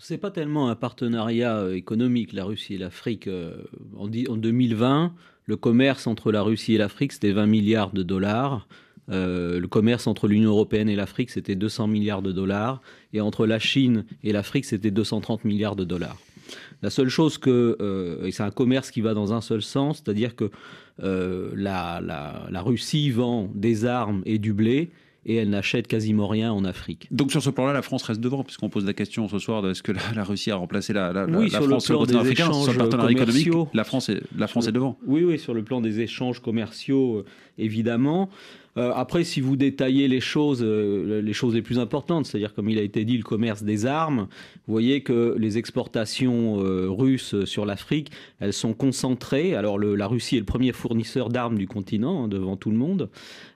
C'est 0.00 0.18
pas 0.18 0.30
tellement 0.30 0.68
un 0.70 0.74
partenariat 0.74 1.56
euh, 1.56 1.74
économique, 1.74 2.32
la 2.32 2.44
Russie 2.44 2.74
et 2.74 2.78
l'Afrique. 2.78 3.26
Euh, 3.26 3.56
en 3.96 4.08
2020, 4.08 5.12
le 5.44 5.56
commerce 5.56 6.06
entre 6.06 6.32
la 6.32 6.42
Russie 6.42 6.74
et 6.74 6.78
l'Afrique, 6.78 7.12
c'était 7.12 7.32
20 7.32 7.46
milliards 7.46 7.92
de 7.92 8.02
dollars. 8.02 8.66
le 9.08 9.66
commerce 9.66 10.06
entre 10.06 10.28
l'Union 10.28 10.50
européenne 10.50 10.88
et 10.88 10.96
l'Afrique, 10.96 11.30
c'était 11.30 11.56
200 11.56 11.88
milliards 11.88 12.22
de 12.22 12.32
dollars, 12.32 12.80
et 13.12 13.20
entre 13.20 13.46
la 13.46 13.58
Chine 13.58 14.04
et 14.22 14.32
l'Afrique, 14.32 14.64
c'était 14.64 14.90
230 14.90 15.44
milliards 15.44 15.76
de 15.76 15.84
dollars. 15.84 16.16
La 16.82 16.90
seule 16.90 17.08
chose 17.08 17.36
que, 17.36 17.76
c'est 18.30 18.42
un 18.42 18.52
commerce 18.52 18.90
qui 18.92 19.00
va 19.00 19.12
dans 19.12 19.32
un 19.32 19.40
seul 19.40 19.62
sens, 19.62 19.98
c'est-à-dire 19.98 20.36
que 20.36 20.50
la 20.98 22.62
Russie 22.62 23.10
vend 23.10 23.50
des 23.52 23.84
armes 23.84 24.22
et 24.24 24.38
du 24.38 24.52
blé, 24.52 24.90
et 25.26 25.36
elle 25.36 25.50
n'achète 25.50 25.86
quasiment 25.86 26.28
rien 26.28 26.52
en 26.52 26.64
Afrique. 26.64 27.08
Donc 27.10 27.30
sur 27.30 27.42
ce 27.42 27.50
plan-là, 27.50 27.72
la 27.72 27.82
France 27.82 28.02
reste 28.04 28.20
devant, 28.20 28.42
puisqu'on 28.42 28.68
pose 28.68 28.86
la 28.86 28.94
question 28.94 29.28
ce 29.28 29.38
soir 29.38 29.62
de 29.62 29.70
est-ce 29.70 29.82
que 29.82 29.92
la, 29.92 30.24
Russie 30.24 30.50
a 30.50 30.56
remplacé 30.56 30.92
la, 30.92 31.12
la, 31.12 31.26
oui, 31.26 31.50
la 31.50 31.58
sur 31.58 31.68
France 31.68 31.90
le 31.90 31.96
plan 31.96 32.22
des 32.22 32.30
échanges 32.30 32.62
sur 32.64 32.72
le 32.72 32.78
partenariat 32.78 33.12
économique 33.12 33.48
commerciaux. 33.50 33.68
La 33.74 33.84
France 33.84 34.08
est, 34.08 34.22
la 34.36 34.46
France 34.46 34.66
est 34.66 34.72
devant. 34.72 34.98
Oui, 35.06 35.22
oui, 35.24 35.38
sur 35.38 35.54
le 35.54 35.62
plan 35.62 35.80
des 35.80 36.00
échanges 36.00 36.40
commerciaux, 36.40 37.18
euh, 37.18 37.24
évidemment. 37.58 38.30
Euh, 38.76 38.92
après, 38.94 39.24
si 39.24 39.40
vous 39.40 39.56
détaillez 39.56 40.06
les 40.08 40.20
choses, 40.20 40.62
euh, 40.62 41.20
les 41.20 41.32
choses 41.32 41.54
les 41.54 41.62
plus 41.62 41.78
importantes, 41.78 42.26
c'est-à-dire 42.26 42.54
comme 42.54 42.68
il 42.68 42.78
a 42.78 42.82
été 42.82 43.04
dit, 43.04 43.16
le 43.16 43.24
commerce 43.24 43.62
des 43.62 43.86
armes, 43.86 44.28
vous 44.66 44.72
voyez 44.72 45.02
que 45.02 45.34
les 45.38 45.58
exportations 45.58 46.62
euh, 46.62 46.88
russes 46.88 47.44
sur 47.44 47.66
l'Afrique, 47.66 48.10
elles 48.38 48.52
sont 48.52 48.72
concentrées. 48.72 49.54
Alors 49.56 49.78
la 49.78 50.06
Russie 50.06 50.36
est 50.36 50.40
le 50.40 50.44
premier 50.44 50.72
fournisseur 50.72 51.28
d'armes 51.28 51.58
du 51.58 51.66
continent, 51.66 52.24
hein, 52.24 52.28
devant 52.28 52.56
tout 52.56 52.70
le 52.70 52.76
monde, 52.76 53.08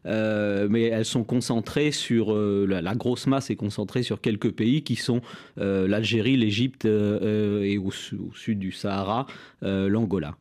mais 0.05 0.83
elles 0.83 1.05
sont 1.05 1.25
concentrées 1.25 1.93
sur 1.93 2.35
la, 2.35 2.95
grosse 2.95 3.27
masse 3.27 3.51
est 3.51 3.57
concentrée 3.57 4.03
sur 4.03 4.21
quelques 4.21 4.51
pays 4.51 4.83
qui 4.83 4.97
sont 4.97 5.21
l'Algérie, 5.57 6.37
l'Égypte 6.37 6.85
et 6.85 7.79
au, 7.79 7.91
sud 7.91 8.59
du 8.59 8.73
Sahara, 8.73 9.27
l'Angola. 9.63 10.37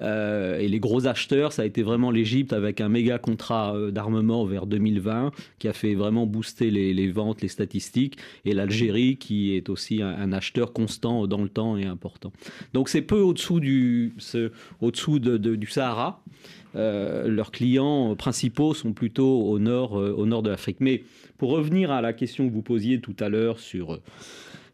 Euh, 0.00 0.58
et 0.58 0.68
les 0.68 0.80
gros 0.80 1.06
acheteurs, 1.06 1.52
ça 1.52 1.62
a 1.62 1.64
été 1.64 1.82
vraiment 1.82 2.10
l'Égypte 2.10 2.52
avec 2.52 2.80
un 2.80 2.88
méga 2.88 3.18
contrat 3.18 3.74
euh, 3.74 3.90
d'armement 3.90 4.44
vers 4.44 4.66
2020 4.66 5.32
qui 5.58 5.68
a 5.68 5.72
fait 5.72 5.94
vraiment 5.94 6.26
booster 6.26 6.70
les, 6.70 7.10
ventes, 7.10 7.42
les 7.42 7.48
statistiques, 7.48 8.18
et 8.44 8.54
l'Algérie 8.54 9.16
qui 9.16 9.54
est 9.54 9.68
aussi 9.68 10.02
un, 10.02 10.32
acheteur 10.32 10.72
constant 10.72 11.26
dans 11.26 11.42
le 11.42 11.48
temps 11.48 11.76
et 11.76 11.86
important. 11.86 12.32
Donc 12.74 12.88
c'est 12.88 13.02
peu 13.02 13.18
au-dessous 13.18 13.60
du, 13.60 14.14
au-dessous 14.80 15.18
de, 15.18 15.36
de, 15.36 15.56
du 15.56 15.66
Sahara. 15.66 16.22
Euh, 16.76 17.28
leurs 17.28 17.50
clients 17.50 18.14
principaux 18.14 18.74
sont 18.74 18.92
plutôt 18.92 19.42
au 19.42 19.58
nord, 19.58 19.92
au 19.92 20.26
nord 20.26 20.42
de 20.42 20.50
l'Afrique. 20.50 20.78
Mais 20.80 21.02
pour 21.38 21.50
revenir 21.50 21.90
à 21.90 22.02
la 22.02 22.12
question 22.12 22.46
que 22.46 22.52
vous 22.52 22.62
posiez 22.62 23.00
tout 23.00 23.16
à 23.20 23.28
l'heure 23.28 23.58
sur 23.58 23.98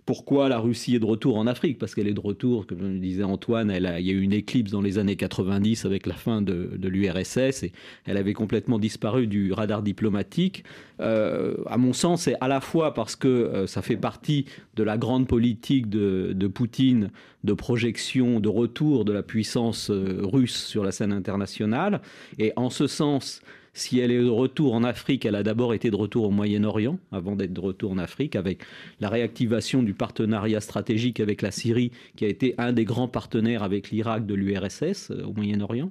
pourquoi 0.07 0.49
la 0.49 0.59
Russie 0.59 0.95
est 0.95 0.99
de 0.99 1.07
retour 1.07 1.37
en 1.37 1.47
Afrique 1.47 1.79
Parce 1.79 1.95
qu'elle 1.95 2.09
est 2.09 2.15
de 2.15 2.21
retour, 2.21 2.67
comme 2.67 2.81
le 2.81 2.99
disait 2.99 3.23
Antoine, 3.23 3.71
elle 3.71 3.87
a, 3.87 4.01
il 4.01 4.07
y 4.07 4.11
a 4.11 4.13
eu 4.13 4.21
une 4.21 4.33
éclipse 4.33 4.71
dans 4.71 4.83
les 4.83 4.99
années 4.99 5.17
90 5.17 5.87
avec 5.87 6.07
la 6.07 6.15
fin 6.15 6.43
de, 6.43 6.69
l'URSS 6.83 7.63
et 7.63 7.73
elle 8.05 8.19
avait 8.19 8.35
complètement 8.35 8.79
disparu 8.79 9.27
du 9.27 9.53
radar 9.53 9.83
diplomatique. 9.83 10.65
Euh, 11.01 11.57
à 11.67 11.79
mon 11.79 11.93
sens, 11.93 12.23
c'est 12.23 12.37
à 12.41 12.49
la 12.49 12.61
fois 12.61 12.93
parce 12.93 13.17
que 13.17 13.29
euh, 13.29 13.67
ça 13.67 13.81
fait 13.81 13.97
partie 13.97 14.45
de 14.77 14.83
la 14.83 14.99
grande 14.99 15.27
politique 15.27 15.89
de, 15.89 16.33
de, 16.35 16.47
Poutine 16.47 17.11
de 17.43 17.53
projection, 17.53 18.41
de 18.41 18.49
retour 18.49 19.05
de 19.05 19.13
la 19.13 19.23
puissance 19.23 19.91
euh, 19.91 20.21
russe 20.23 20.67
sur 20.67 20.85
la 20.85 20.93
scène 20.93 21.13
internationale. 21.13 22.01
Et 22.39 22.53
en 22.57 22.71
ce 22.71 22.87
sens, 22.87 23.41
si 23.75 23.99
elle 23.99 24.13
est 24.13 24.23
de 24.23 24.29
retour 24.29 24.73
en 24.75 24.85
Afrique, 24.85 25.27
elle 25.27 25.35
a 25.35 25.43
d'abord 25.43 25.75
été 25.75 25.91
de 25.91 25.97
retour 25.97 26.25
au 26.25 26.31
Moyen-Orient, 26.31 26.99
avant 27.11 27.35
d'être 27.35 27.53
de 27.53 27.61
retour 27.61 27.91
en 27.91 27.99
Afrique, 27.99 28.37
avec 28.37 28.61
la 29.01 29.09
réactivation 29.09 29.83
du 29.83 29.95
partenariat 29.95 30.61
stratégique 30.61 31.19
avec 31.19 31.43
la 31.43 31.51
Syrie, 31.51 31.91
qui 32.15 32.25
a 32.25 32.29
été 32.29 32.55
un 32.57 32.73
des 32.73 32.85
grands 32.85 33.09
partenaires 33.09 33.65
avec 33.65 33.91
l'Irak 33.91 34.27
de 34.27 34.35
l'URSS 34.35 35.11
euh, 35.11 35.25
au 35.25 35.33
Moyen-Orient. 35.33 35.91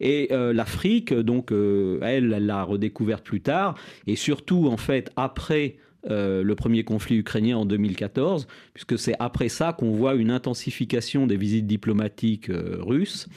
Et 0.00 0.28
euh, 0.32 0.52
l'Afrique, 0.52 1.14
donc, 1.14 1.52
euh, 1.52 2.00
elle, 2.02 2.28
l'a 2.28 2.64
redécouverte 2.64 3.24
plus 3.24 3.40
tard, 3.40 3.76
et 4.08 4.16
surtout, 4.16 4.66
en 4.66 4.76
fait, 4.76 5.10
après 5.16 5.76
le 6.04 6.54
premier 6.54 6.82
conflit 6.82 7.18
ukrainien 7.18 7.56
en 7.58 7.64
2014, 7.64 8.48
puisque 8.74 8.98
c'est 8.98 9.14
après 9.20 9.48
ça 9.48 9.72
qu'on 9.72 9.92
voit 9.92 10.16
une 10.16 10.32
intensification 10.32 11.28
des 11.28 11.36
visites 11.36 11.68
diplomatiques 11.68 12.50
russes. 12.50 13.28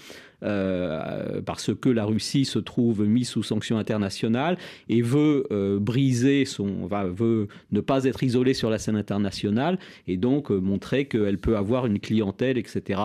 Euh, 0.44 1.42
parce 1.42 1.74
que 1.74 1.89
la 1.89 2.06
Russie 2.06 2.46
se 2.46 2.60
trouve 2.60 3.04
mise 3.06 3.30
sous 3.30 3.44
sanctions 3.44 3.77
internationales 3.77 4.58
et 4.89 5.01
veut 5.01 5.46
euh, 5.51 5.80
briser 5.80 6.46
son, 6.46 6.86
va, 6.86 7.06
veut 7.06 7.48
ne 7.72 7.82
pas 7.82 8.04
être 8.04 8.22
isolée 8.24 8.54
sur 8.54 8.70
la 8.70 8.77
scène 8.77 8.98
internationale 8.98 9.80
et 10.08 10.18
donc 10.18 10.51
euh, 10.51 10.60
montrer 10.60 11.06
qu'elle 11.06 11.38
peut 11.38 11.58
avoir 11.58 11.86
une 11.86 12.00
clientèle, 12.00 12.58
etc. 12.58 13.01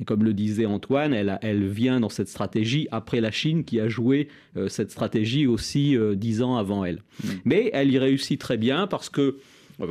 Et 0.00 0.04
comme 0.04 0.24
le 0.24 0.34
disait 0.34 0.66
Antoine, 0.66 1.14
elle, 1.14 1.66
vient 1.66 2.00
dans 2.00 2.08
cette 2.08 2.28
stratégie 2.28 2.86
après 2.90 3.20
la 3.20 3.30
Chine 3.30 3.64
qui 3.64 3.80
a 3.80 3.88
joué 3.88 4.28
cette 4.68 4.90
stratégie 4.90 5.46
aussi 5.46 5.96
dix 6.14 6.42
ans 6.42 6.56
avant 6.56 6.84
elle. 6.84 7.02
Mmh. 7.22 7.28
Mais 7.44 7.70
elle 7.72 7.90
y 7.90 7.98
réussit 7.98 8.40
très 8.40 8.56
bien 8.56 8.86
parce 8.86 9.08
que 9.08 9.38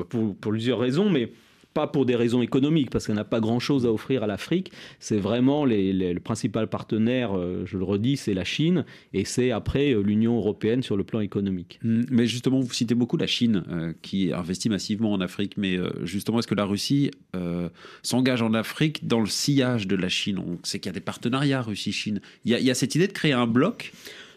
pour, 0.10 0.36
pour 0.36 0.52
plusieurs 0.52 0.80
raisons, 0.80 1.10
mais 1.10 1.32
pas 1.74 1.88
pour 1.88 2.06
des 2.06 2.16
raisons 2.16 2.42
économiques, 2.42 2.90
parce 2.90 3.08
qu'elle 3.08 3.16
n'a 3.16 3.24
pas 3.24 3.40
grand-chose 3.40 3.86
à 3.86 3.92
offrir 3.92 4.24
à 4.24 4.28
l'Afrique. 4.28 4.72
C'est 5.00 5.18
vraiment 5.18 5.66
les, 5.66 5.94
les, 5.94 6.14
le 6.14 6.20
principal 6.20 6.68
partenaire, 6.68 7.38
euh, 7.38 7.64
je 7.66 7.78
le 7.78 7.84
redis, 7.84 8.18
c'est 8.18 8.34
la 8.34 8.44
Chine, 8.44 8.86
et 9.14 9.26
c'est 9.26 9.52
après 9.52 9.94
euh, 9.94 10.02
l'Union 10.02 10.38
européenne 10.38 10.84
sur 10.84 10.98
le 10.98 11.04
plan 11.04 11.20
économique. 11.20 11.80
Mais 11.84 12.28
justement, 12.28 12.60
vous 12.60 12.72
citez 12.74 12.96
beaucoup 12.96 13.18
la 13.18 13.28
Chine, 13.28 13.64
euh, 13.70 13.94
qui 14.02 14.34
investit 14.34 14.70
massivement 14.70 15.12
en 15.14 15.22
Afrique, 15.22 15.58
mais 15.58 15.78
euh, 15.78 15.90
justement, 16.04 16.40
est-ce 16.40 16.48
que 16.48 16.56
la 16.56 16.66
Russie 16.66 17.12
euh, 17.36 17.70
s'engage 18.02 18.42
en 18.42 18.54
Afrique 18.54 19.08
dans 19.08 19.20
le 19.20 19.28
sillage 19.28 19.88
de 19.88 19.96
la 19.96 20.10
Chine? 20.10 20.40
On 20.40 20.60
sait 20.64 20.80
qu'il 20.80 20.90
y 20.90 20.94
a 20.94 20.94
des 20.94 21.02
partenariats 21.02 21.62
Russie-Chine. 21.62 22.22
Il, 22.46 22.54
il 22.54 22.66
y, 22.66 22.72
a 22.72 22.76
cette 22.76 22.96
idée 22.96 23.08
de 23.08 23.14
créer 23.14 23.34
un 23.34 23.48
bloc? 23.48 23.94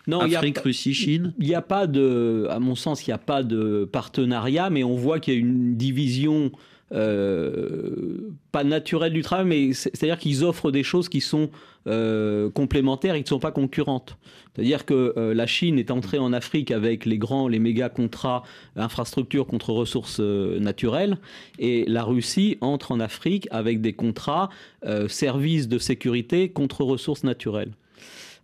Non, 0.06 0.20
Afrique, 0.20 0.58
a, 0.58 0.62
Russie, 0.62 0.94
Chine 0.94 1.34
Il 1.38 1.46
n'y 1.46 1.54
a 1.54 1.62
pas 1.62 1.86
de, 1.86 2.46
à 2.50 2.60
mon 2.60 2.76
sens, 2.76 3.06
il 3.06 3.10
n'y 3.10 3.14
a 3.14 3.18
pas 3.18 3.42
de 3.42 3.88
partenariat, 3.90 4.70
mais 4.70 4.84
on 4.84 4.94
voit 4.94 5.18
qu'il 5.18 5.34
y 5.34 5.36
a 5.36 5.40
une 5.40 5.76
division 5.76 6.52
euh, 6.92 8.30
pas 8.52 8.62
naturel 8.62 9.12
du 9.12 9.22
travail, 9.22 9.46
mais 9.46 9.72
c'est-à-dire 9.72 10.18
qu'ils 10.18 10.44
offrent 10.44 10.70
des 10.70 10.84
choses 10.84 11.08
qui 11.08 11.20
sont 11.20 11.50
euh, 11.88 12.48
complémentaires 12.50 13.14
et 13.16 13.18
qui 13.18 13.24
ne 13.24 13.36
sont 13.36 13.40
pas 13.40 13.50
concurrentes. 13.50 14.16
C'est-à-dire 14.54 14.84
que 14.84 15.12
euh, 15.16 15.34
la 15.34 15.46
Chine 15.46 15.80
est 15.80 15.90
entrée 15.90 16.18
en 16.18 16.32
Afrique 16.32 16.70
avec 16.70 17.04
les 17.04 17.18
grands, 17.18 17.48
les 17.48 17.58
méga 17.58 17.88
contrats 17.88 18.44
infrastructures 18.76 19.46
contre 19.46 19.70
ressources 19.70 20.20
naturelles, 20.20 21.18
et 21.58 21.84
la 21.88 22.04
Russie 22.04 22.56
entre 22.60 22.92
en 22.92 23.00
Afrique 23.00 23.48
avec 23.50 23.80
des 23.80 23.92
contrats 23.92 24.48
services 25.08 25.68
de 25.68 25.78
sécurité 25.78 26.50
contre 26.50 26.84
ressources 26.84 27.24
naturelles. 27.24 27.72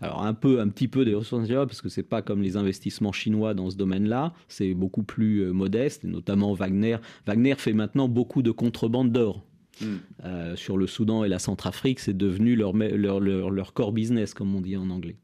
Alors 0.02 0.24
un 0.24 0.34
peu, 0.34 0.60
un 0.60 0.68
petit 0.68 0.88
peu 0.88 1.04
des 1.04 1.14
ressources 1.14 1.42
naturelles 1.42 1.68
parce 1.68 1.80
que 1.80 1.88
c'est 1.88 2.02
pas 2.02 2.22
comme 2.22 2.42
les 2.42 2.56
investissements 2.56 3.12
chinois 3.12 3.54
dans 3.54 3.70
ce 3.70 3.76
domaine-là, 3.76 4.34
c'est 4.48 4.74
beaucoup 4.74 5.04
plus 5.04 5.44
euh, 5.44 5.52
modeste, 5.52 6.04
et 6.04 6.08
notamment 6.08 6.52
Wagner. 6.54 6.96
Wagner 7.26 7.54
fait 7.56 7.72
maintenant 7.72 8.08
beaucoup 8.08 8.42
de 8.42 8.50
contrebande 8.50 9.12
d'or. 9.12 9.44
Mmh. 9.80 9.86
Euh, 10.24 10.54
sur 10.54 10.76
le 10.76 10.86
Soudan 10.86 11.24
et 11.24 11.28
la 11.28 11.38
Centrafrique, 11.38 11.98
c'est 11.98 12.16
devenu 12.16 12.56
leur, 12.56 12.76
leur, 12.76 13.20
leur, 13.20 13.50
leur 13.50 13.72
core 13.72 13.92
business, 13.92 14.34
comme 14.34 14.54
on 14.54 14.60
dit 14.60 14.76
en 14.76 14.90
anglais. 14.90 15.16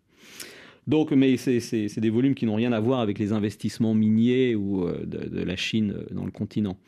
Donc, 0.87 1.11
mais 1.11 1.37
c'est 1.37 2.01
des 2.01 2.11
volumes 2.11 2.35
qui 2.35 2.47
n'ont 2.47 2.55
rien 2.55 2.73
à 2.73 2.81
voir 2.81 3.01
avec 3.01 3.19
les 3.19 3.33
investissements 3.33 3.95
miniers 3.95 4.55
ou 4.55 4.87
euh, 4.87 5.05
de, 5.05 5.29
de, 5.29 5.43
la 5.43 5.57
Chine 5.57 5.95
dans 6.13 6.25
le 6.25 6.31
continent. 6.31 6.79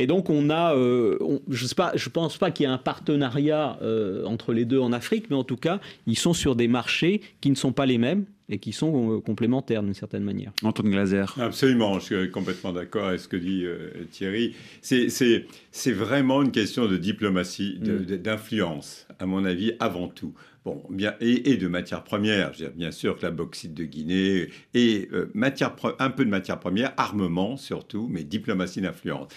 Et 0.00 0.06
donc 0.06 0.30
on 0.30 0.48
a, 0.48 0.74
euh, 0.74 1.18
on, 1.20 1.42
je 1.50 1.66
ne 1.66 2.08
pense 2.08 2.38
pas 2.38 2.50
qu'il 2.50 2.64
y 2.64 2.68
ait 2.68 2.72
un 2.72 2.78
partenariat 2.78 3.78
euh, 3.82 4.24
entre 4.24 4.54
les 4.54 4.64
deux 4.64 4.78
en 4.78 4.92
Afrique, 4.94 5.26
mais 5.28 5.36
en 5.36 5.44
tout 5.44 5.58
cas, 5.58 5.78
ils 6.06 6.18
sont 6.18 6.32
sur 6.32 6.56
des 6.56 6.68
marchés 6.68 7.20
qui 7.42 7.50
ne 7.50 7.54
sont 7.54 7.72
pas 7.72 7.84
les 7.84 7.98
mêmes 7.98 8.24
et 8.48 8.58
qui 8.58 8.72
sont 8.72 9.16
euh, 9.16 9.20
complémentaires 9.20 9.82
d'une 9.82 9.94
certaine 9.94 10.24
manière. 10.24 10.52
Antoine 10.62 10.90
Glaser. 10.90 11.26
Absolument, 11.38 11.98
je 11.98 12.04
suis 12.04 12.30
complètement 12.30 12.72
d'accord 12.72 13.08
avec 13.08 13.20
ce 13.20 13.28
que 13.28 13.36
dit 13.36 13.64
euh, 13.64 13.90
Thierry. 14.10 14.54
C'est 14.80 15.92
vraiment 15.92 16.42
une 16.42 16.50
question 16.50 16.86
de 16.86 16.96
diplomatie, 16.96 17.78
d'influence, 17.78 19.06
mm. 19.08 19.22
à 19.22 19.26
mon 19.26 19.44
avis, 19.44 19.74
avant 19.80 20.08
tout. 20.08 20.34
Bon, 20.64 20.82
bien, 20.90 21.14
et, 21.20 21.52
et 21.52 21.56
de 21.56 21.68
matières 21.68 22.04
premières. 22.04 22.52
Bien 22.74 22.90
sûr 22.90 23.16
que 23.16 23.22
la 23.22 23.30
bauxite 23.30 23.72
de 23.72 23.84
Guinée 23.84 24.48
et 24.74 25.08
euh, 25.12 25.30
matière, 25.32 25.74
un 25.98 26.10
peu 26.10 26.24
de 26.24 26.30
matières 26.30 26.60
premières, 26.60 26.92
armement 26.98 27.56
surtout, 27.56 28.08
mais 28.10 28.24
diplomatie 28.24 28.82
d'influence. 28.82 29.28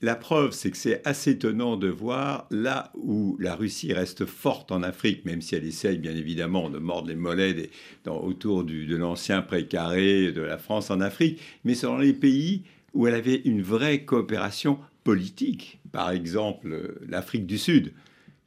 La 0.00 0.14
preuve, 0.14 0.52
c'est 0.52 0.70
que 0.70 0.76
c'est 0.76 1.04
assez 1.04 1.32
étonnant 1.32 1.76
de 1.76 1.88
voir 1.88 2.46
là 2.52 2.92
où 2.94 3.36
la 3.40 3.56
Russie 3.56 3.92
reste 3.92 4.26
forte 4.26 4.70
en 4.70 4.84
Afrique, 4.84 5.24
même 5.24 5.42
si 5.42 5.56
elle 5.56 5.64
essaye 5.64 5.98
bien 5.98 6.14
évidemment 6.14 6.70
de 6.70 6.78
mordre 6.78 7.08
les 7.08 7.16
mollets 7.16 7.70
autour 8.06 8.62
de 8.62 8.96
l'ancien 8.96 9.42
précaré 9.42 10.30
de 10.30 10.40
la 10.40 10.56
France 10.56 10.90
en 10.90 11.00
Afrique, 11.00 11.40
mais 11.64 11.74
dans 11.74 11.98
les 11.98 12.12
pays 12.12 12.62
où 12.94 13.08
elle 13.08 13.14
avait 13.14 13.42
une 13.44 13.60
vraie 13.60 14.04
coopération 14.04 14.78
politique. 15.02 15.80
Par 15.90 16.10
exemple, 16.10 16.96
l'Afrique 17.08 17.46
du 17.46 17.58
Sud. 17.58 17.92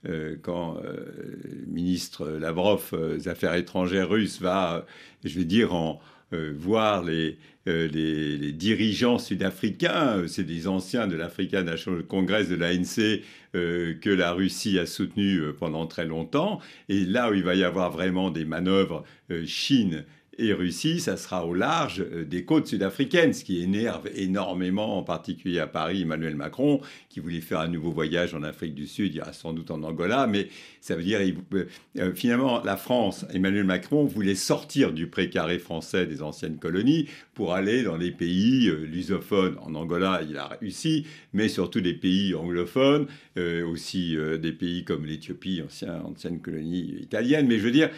Euh, 0.07 0.35
quand 0.41 0.77
euh, 0.77 1.05
le 1.43 1.65
ministre 1.67 2.27
Lavrov 2.27 2.89
euh, 2.93 3.17
des 3.17 3.27
Affaires 3.27 3.53
étrangères 3.53 4.09
russe 4.09 4.41
va, 4.41 4.87
je 5.23 5.37
vais 5.37 5.45
dire, 5.45 5.75
en, 5.75 5.99
euh, 6.33 6.53
voir 6.57 7.03
les, 7.03 7.37
euh, 7.67 7.87
les, 7.87 8.37
les, 8.37 8.51
dirigeants 8.53 9.19
sud-africains, 9.19 10.25
c'est 10.27 10.45
des 10.45 10.67
anciens 10.67 11.07
de 11.07 11.15
l'African 11.15 11.63
National 11.63 12.03
Congress 12.03 12.47
de 12.47 12.55
l'ANC 12.55 13.21
euh, 13.53 13.95
que 13.99 14.09
la 14.09 14.31
Russie 14.31 14.79
a 14.79 14.85
soutenu 14.85 15.41
pendant 15.59 15.87
très 15.87 16.05
longtemps. 16.05 16.59
Et 16.87 17.05
là 17.05 17.31
où 17.31 17.33
il 17.33 17.43
va 17.43 17.55
y 17.55 17.63
avoir 17.63 17.91
vraiment 17.91 18.31
des 18.31 18.45
manœuvres 18.45 19.03
Chine 19.45 20.05
et, 20.41 20.53
Russie, 20.53 20.99
ça 20.99 21.17
sera 21.17 21.45
au 21.45 21.53
large 21.53 22.01
euh, 22.01 22.25
des 22.25 22.43
côtes 22.43 22.67
sud-africaines, 22.67 23.33
ce 23.33 23.43
qui 23.43 23.61
énerve 23.61 24.09
énormément, 24.15 24.97
en 24.97 25.03
particulier 25.03 25.59
à 25.59 25.67
Paris, 25.67 26.01
Emmanuel 26.01 26.35
Macron, 26.35 26.81
qui 27.09 27.19
voulait 27.19 27.41
faire 27.41 27.59
un 27.59 27.67
nouveau 27.67 27.91
voyage 27.91 28.33
en 28.33 28.43
Afrique 28.43 28.73
du 28.73 28.87
Sud, 28.87 29.13
il 29.13 29.17
ira 29.17 29.33
sans 29.33 29.53
doute 29.53 29.71
en 29.71 29.83
Angola, 29.83 30.27
mais 30.27 30.47
ça 30.81 30.95
veut 30.95 31.03
dire, 31.03 31.19
euh, 31.53 32.13
finalement, 32.15 32.61
la 32.63 32.77
France, 32.77 33.25
Emmanuel 33.33 33.65
Macron 33.65 34.05
voulait 34.05 34.35
sortir 34.35 34.91
du 34.93 35.07
précaré 35.07 35.59
français 35.59 36.07
des 36.07 36.21
anciennes 36.21 36.57
colonies 36.57 37.07
pour 37.33 37.53
aller 37.53 37.83
dans 37.83 37.97
les 37.97 38.11
pays 38.11 38.69
lusophones. 38.69 39.57
En 39.61 39.75
Angola, 39.75 40.21
il 40.27 40.37
a 40.37 40.47
réussi, 40.47 41.05
mais 41.33 41.49
surtout 41.49 41.81
des 41.81 41.93
pays 41.93 42.33
anglophones, 42.33 43.07
aussi 43.37 44.17
des 44.39 44.51
pays 44.51 44.83
comme 44.83 45.05
l'Éthiopie, 45.05 45.61
ancienne 46.05 46.41
colonie 46.41 46.95
italienne. 47.01 47.47
Mais 47.47 47.57
je 47.57 47.63
veux 47.63 47.71
dire, 47.71 47.89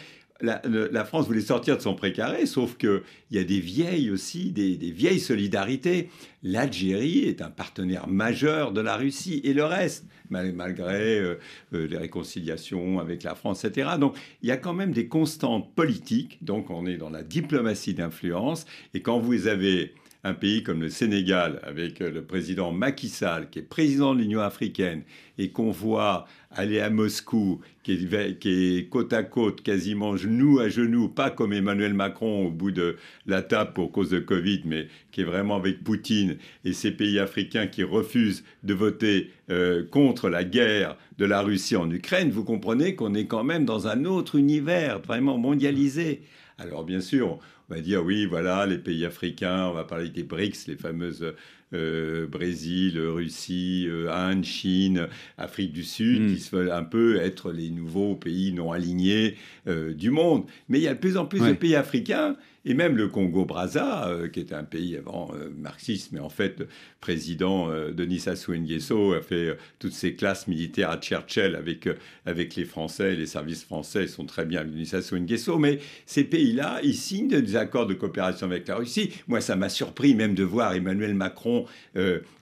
la, 0.44 1.04
France 1.04 1.26
voulait 1.26 1.40
sortir 1.40 1.76
de 1.76 1.82
son 1.82 1.94
précaré, 1.94 2.46
sauf 2.46 2.76
qu'il 2.76 3.02
y 3.30 3.38
a 3.38 3.44
des 3.44 3.60
vieilles 3.60 4.10
aussi, 4.10 4.50
des, 4.50 4.76
vieilles 4.76 5.20
solidarités. 5.20 6.10
L'Algérie 6.42 7.24
est 7.24 7.42
un 7.42 7.50
partenaire 7.50 8.06
majeur 8.06 8.72
de 8.72 8.80
la 8.80 8.96
Russie 8.96 9.40
et 9.44 9.54
le 9.54 9.64
reste, 9.64 10.06
malgré 10.30 11.18
euh, 11.18 11.38
euh, 11.72 11.86
les 11.86 11.96
réconciliations 11.96 13.00
avec 13.00 13.22
la 13.22 13.34
France, 13.34 13.64
etc. 13.64 13.90
Donc 13.98 14.16
il 14.42 14.48
y 14.48 14.52
a 14.52 14.56
quand 14.56 14.74
même 14.74 14.92
des 14.92 15.08
constantes 15.08 15.74
politiques, 15.74 16.38
donc 16.42 16.70
on 16.70 16.86
est 16.86 16.96
dans 16.96 17.10
la 17.10 17.22
diplomatie 17.22 17.94
d'influence, 17.94 18.66
et 18.92 19.00
quand 19.00 19.18
vous 19.18 19.46
avez 19.46 19.94
un 20.24 20.32
pays 20.32 20.62
comme 20.62 20.80
le 20.80 20.88
Sénégal, 20.88 21.60
avec 21.62 22.00
euh, 22.00 22.10
le 22.10 22.24
président 22.24 22.72
Macky 22.72 23.08
Sall, 23.08 23.50
qui 23.50 23.58
est 23.58 23.62
président 23.62 24.14
de 24.14 24.20
l'Union 24.20 24.40
africaine, 24.40 25.02
et 25.36 25.50
qu'on 25.50 25.70
voit 25.70 26.26
aller 26.50 26.80
à 26.80 26.88
Moscou, 26.88 27.60
qui 27.82 27.92
est, 27.92 28.88
côte 28.88 29.12
à 29.12 29.22
côte, 29.22 29.62
quasiment 29.62 30.16
genou 30.16 30.60
à 30.60 30.68
genou, 30.68 31.08
pas 31.08 31.30
comme 31.30 31.52
Emmanuel 31.52 31.92
Macron 31.92 32.46
au 32.46 32.50
bout 32.50 32.70
de 32.70 32.96
la 33.26 33.42
table 33.42 33.74
pour 33.74 33.92
cause 33.92 34.10
de 34.10 34.18
Covid, 34.18 34.62
mais 34.64 34.88
qui 35.12 35.20
est 35.20 35.24
vraiment 35.24 35.56
avec 35.56 35.84
Poutine 35.84 36.38
et 36.64 36.72
ces 36.72 36.92
pays 36.92 37.18
africains 37.18 37.66
qui 37.66 37.82
refusent 37.82 38.44
de 38.62 38.72
voter 38.72 39.30
euh, 39.50 39.84
contre 39.84 40.30
la 40.30 40.44
guerre 40.44 40.96
de 41.18 41.26
la 41.26 41.42
Russie 41.42 41.76
en 41.76 41.90
Ukraine, 41.90 42.30
vous 42.30 42.44
comprenez 42.44 42.94
qu'on 42.94 43.14
est 43.14 43.26
quand 43.26 43.44
même 43.44 43.66
dans 43.66 43.88
un 43.88 44.04
autre 44.06 44.36
univers 44.36 45.00
vraiment 45.00 45.36
mondialisé. 45.36 46.22
Alors 46.58 46.84
bien 46.84 47.00
sûr, 47.00 47.38
on 47.68 47.74
va 47.74 47.80
dire 47.80 48.04
oui, 48.04 48.26
voilà, 48.26 48.66
les 48.66 48.78
pays 48.78 49.04
africains, 49.04 49.66
on 49.66 49.72
va 49.72 49.84
parler 49.84 50.08
des 50.08 50.22
BRICS, 50.22 50.68
les 50.68 50.76
fameuses 50.76 51.34
euh, 51.74 52.26
Brésil, 52.28 53.00
Russie, 53.00 53.86
euh, 53.88 54.12
Inde, 54.12 54.44
Chine, 54.44 55.08
Afrique 55.38 55.72
du 55.72 55.82
Sud, 55.82 56.22
mm. 56.22 56.34
qui 56.34 56.40
se 56.40 56.54
veulent 56.54 56.70
un 56.70 56.84
peu 56.84 57.16
être 57.16 57.50
les 57.50 57.70
nouveaux 57.70 58.14
pays 58.14 58.52
non 58.52 58.70
alignés 58.70 59.36
euh, 59.66 59.92
du 59.92 60.10
monde. 60.10 60.44
Mais 60.68 60.78
il 60.78 60.84
y 60.84 60.88
a 60.88 60.94
de 60.94 61.00
plus 61.00 61.16
en 61.16 61.26
plus 61.26 61.40
de 61.40 61.52
pays 61.52 61.74
africains 61.74 62.36
et 62.64 62.74
même 62.74 62.96
le 62.96 63.08
Congo-Brazza, 63.08 64.08
euh, 64.08 64.28
qui 64.28 64.40
était 64.40 64.54
un 64.54 64.64
pays 64.64 64.96
avant 64.96 65.30
euh, 65.34 65.50
marxiste, 65.58 66.12
mais 66.12 66.20
en 66.20 66.30
fait, 66.30 66.66
président 67.00 67.70
euh, 67.70 67.90
Denis 67.90 68.20
Sassou 68.20 68.54
Nguesso 68.54 69.12
a 69.12 69.20
fait 69.20 69.56
toutes 69.78 69.92
ses 69.92 70.14
classes 70.14 70.48
militaires 70.48 70.90
à 70.90 70.96
Churchill 70.96 71.56
avec, 71.56 71.88
avec 72.24 72.56
les 72.56 72.64
Français, 72.64 73.14
les 73.14 73.26
services 73.26 73.64
français 73.64 74.06
sont 74.06 74.24
très 74.24 74.46
bien 74.46 74.60
avec 74.60 74.72
Denis 74.72 74.86
Sassou 74.86 75.16
Nguesso, 75.18 75.58
mais 75.58 75.78
ces 76.06 76.24
pays-là, 76.24 76.80
ils 76.82 76.94
signent 76.94 77.28
des 77.28 77.56
accords 77.56 77.86
de 77.86 77.94
coopération 77.94 78.46
avec 78.46 78.66
la 78.68 78.76
Russie. 78.76 79.10
Moi, 79.28 79.40
ça 79.40 79.56
m'a 79.56 79.68
surpris 79.68 80.14
même 80.14 80.34
de 80.34 80.44
voir 80.44 80.74
Emmanuel 80.74 81.14
Macron, 81.14 81.66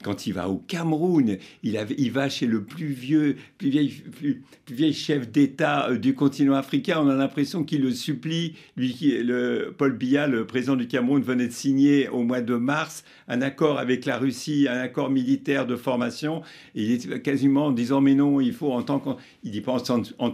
quand 0.03 0.27
il 0.27 0.35
va 0.35 0.49
au 0.49 0.57
Cameroun, 0.57 1.39
il, 1.63 2.11
va 2.13 2.29
chez 2.29 2.47
le 2.47 2.63
plus 2.63 2.93
vieux, 2.93 3.37
plus 3.59 3.71
vieil, 3.71 3.89
plus, 3.89 4.43
vieil 4.71 4.93
chef 4.93 5.31
d'État 5.31 5.95
du 5.95 6.15
continent 6.15 6.55
africain, 6.55 7.01
on 7.01 7.09
a 7.09 7.15
l'impression 7.15 7.65
qu'il 7.65 7.83
le 7.83 7.93
supplie, 7.93 8.55
lui, 8.77 8.95
le 9.23 9.75
Paul 9.77 9.97
Biya, 9.97 10.12
le 10.13 10.47
président 10.47 10.77
du 10.77 10.87
Cameroun, 10.87 11.23
venait 11.23 11.47
de 11.47 11.53
signer 11.53 12.09
au 12.09 12.23
mois 12.23 12.41
de 12.41 12.55
mars 12.55 13.05
un 13.29 13.41
accord 13.41 13.79
avec 13.79 14.05
la 14.05 14.19
Russie, 14.19 14.67
un 14.69 14.79
accord 14.79 15.11
militaire 15.11 15.67
de 15.67 15.77
formation. 15.77 16.43
il 16.75 16.93
est 16.93 17.23
quasiment 17.23 17.67
en 17.67 17.71
disant 17.71 18.01
mais 18.01 18.15
non, 18.15 18.41
il 18.41 18.53
faut 18.53 18.73
en 18.73 18.83
tant 18.83 19.17
dit 19.43 19.61
pas 19.61 19.73
en, 20.19 20.31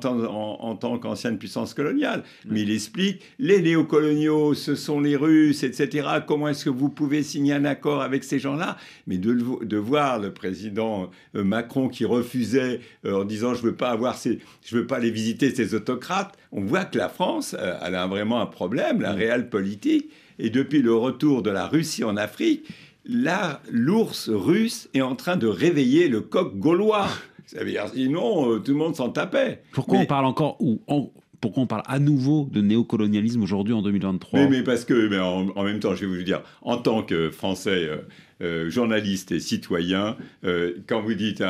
tant 0.77 0.99
qu'ancienne 0.99 1.39
puissance 1.39 1.75
coloniale, 1.75 2.25
mais 2.47 2.63
il 2.63 2.71
explique 2.71 3.23
les 3.39 3.63
néocoloniaux, 3.63 4.55
ce 4.55 4.75
sont 4.75 5.01
les 5.01 5.17
Russes, 5.17 5.63
etc. 5.63 6.09
Comment 6.27 6.49
est-ce 6.49 6.65
que 6.65 6.71
vous 6.71 6.89
pouvez 6.89 7.23
signer 7.23 7.53
un 7.53 7.65
accord 7.65 8.03
avec 8.03 8.25
ces 8.25 8.39
gens-là? 8.39 8.77
Mais 9.07 9.19
de, 9.19 9.35
de, 9.65 9.77
voir 9.77 10.19
le 10.19 10.33
président 10.33 11.11
euh, 11.37 11.45
Macron 11.45 11.89
qui 11.89 12.05
refusait 12.05 12.81
euh, 13.05 13.23
en 13.23 13.25
disant 13.25 13.55
je 13.55 13.63
veux 13.63 13.75
pas 13.75 13.91
avoir 13.91 14.17
ces, 14.17 14.41
je 14.65 14.77
veux 14.77 14.87
pas 14.87 14.97
aller 14.97 15.11
visiter 15.11 15.55
ces 15.55 15.75
autocrates, 15.75 16.37
on 16.53 16.63
voit 16.63 16.85
que 16.85 16.99
la 16.99 17.09
France, 17.09 17.55
euh, 17.59 17.79
elle 17.85 17.95
a 17.95 18.07
vraiment 18.07 18.41
un 18.41 18.47
problème, 18.47 19.01
la 19.01 19.13
réelle 19.13 19.49
politique. 19.49 20.11
Et 20.39 20.51
depuis 20.51 20.83
le 20.83 20.95
retour 20.95 21.43
de 21.43 21.51
la 21.51 21.67
Russie 21.67 22.05
en 22.05 22.17
Afrique, 22.17 22.67
l'ours 23.05 24.29
russe 24.29 24.89
est 24.95 25.01
en 25.01 25.17
train 25.17 25.37
de 25.37 25.47
réveiller 25.47 26.09
le 26.09 26.21
coq 26.21 26.57
gaulois. 26.57 27.09
Ça 27.47 27.61
veut 27.61 27.71
dire, 27.71 27.87
sinon, 27.93 28.53
euh, 28.53 28.59
tout 28.59 28.73
le 28.73 28.79
monde 28.79 28.95
s'en 28.95 29.09
tapait. 29.09 29.63
Pourquoi 29.73 29.99
on 29.99 30.07
parle 30.07 30.27
encore 30.27 30.57
ou 30.61 30.81
pourquoi 31.41 31.63
on 31.63 31.67
parle 31.67 31.85
à 31.87 32.01
nouveau 32.01 32.49
de 32.51 32.61
néocolonialisme 32.61 33.41
aujourd'hui 33.43 33.73
en 33.73 33.81
2023 33.81 34.49
mais, 34.49 34.65
parce 34.65 34.85
que, 34.85 35.09
mais 35.09 35.21
en, 35.21 35.63
même 35.63 35.79
temps, 35.79 35.95
je 35.95 36.05
vais 36.05 36.17
vous 36.17 36.23
dire, 36.25 36.43
en 36.63 36.79
tant 36.79 37.05
que 37.05 37.31
Français, 37.31 37.89
euh, 38.43 38.69
journaliste 38.69 39.31
et 39.31 39.39
citoyen, 39.39 40.17
quand 40.89 41.01
vous 41.01 41.15
dites, 41.15 41.45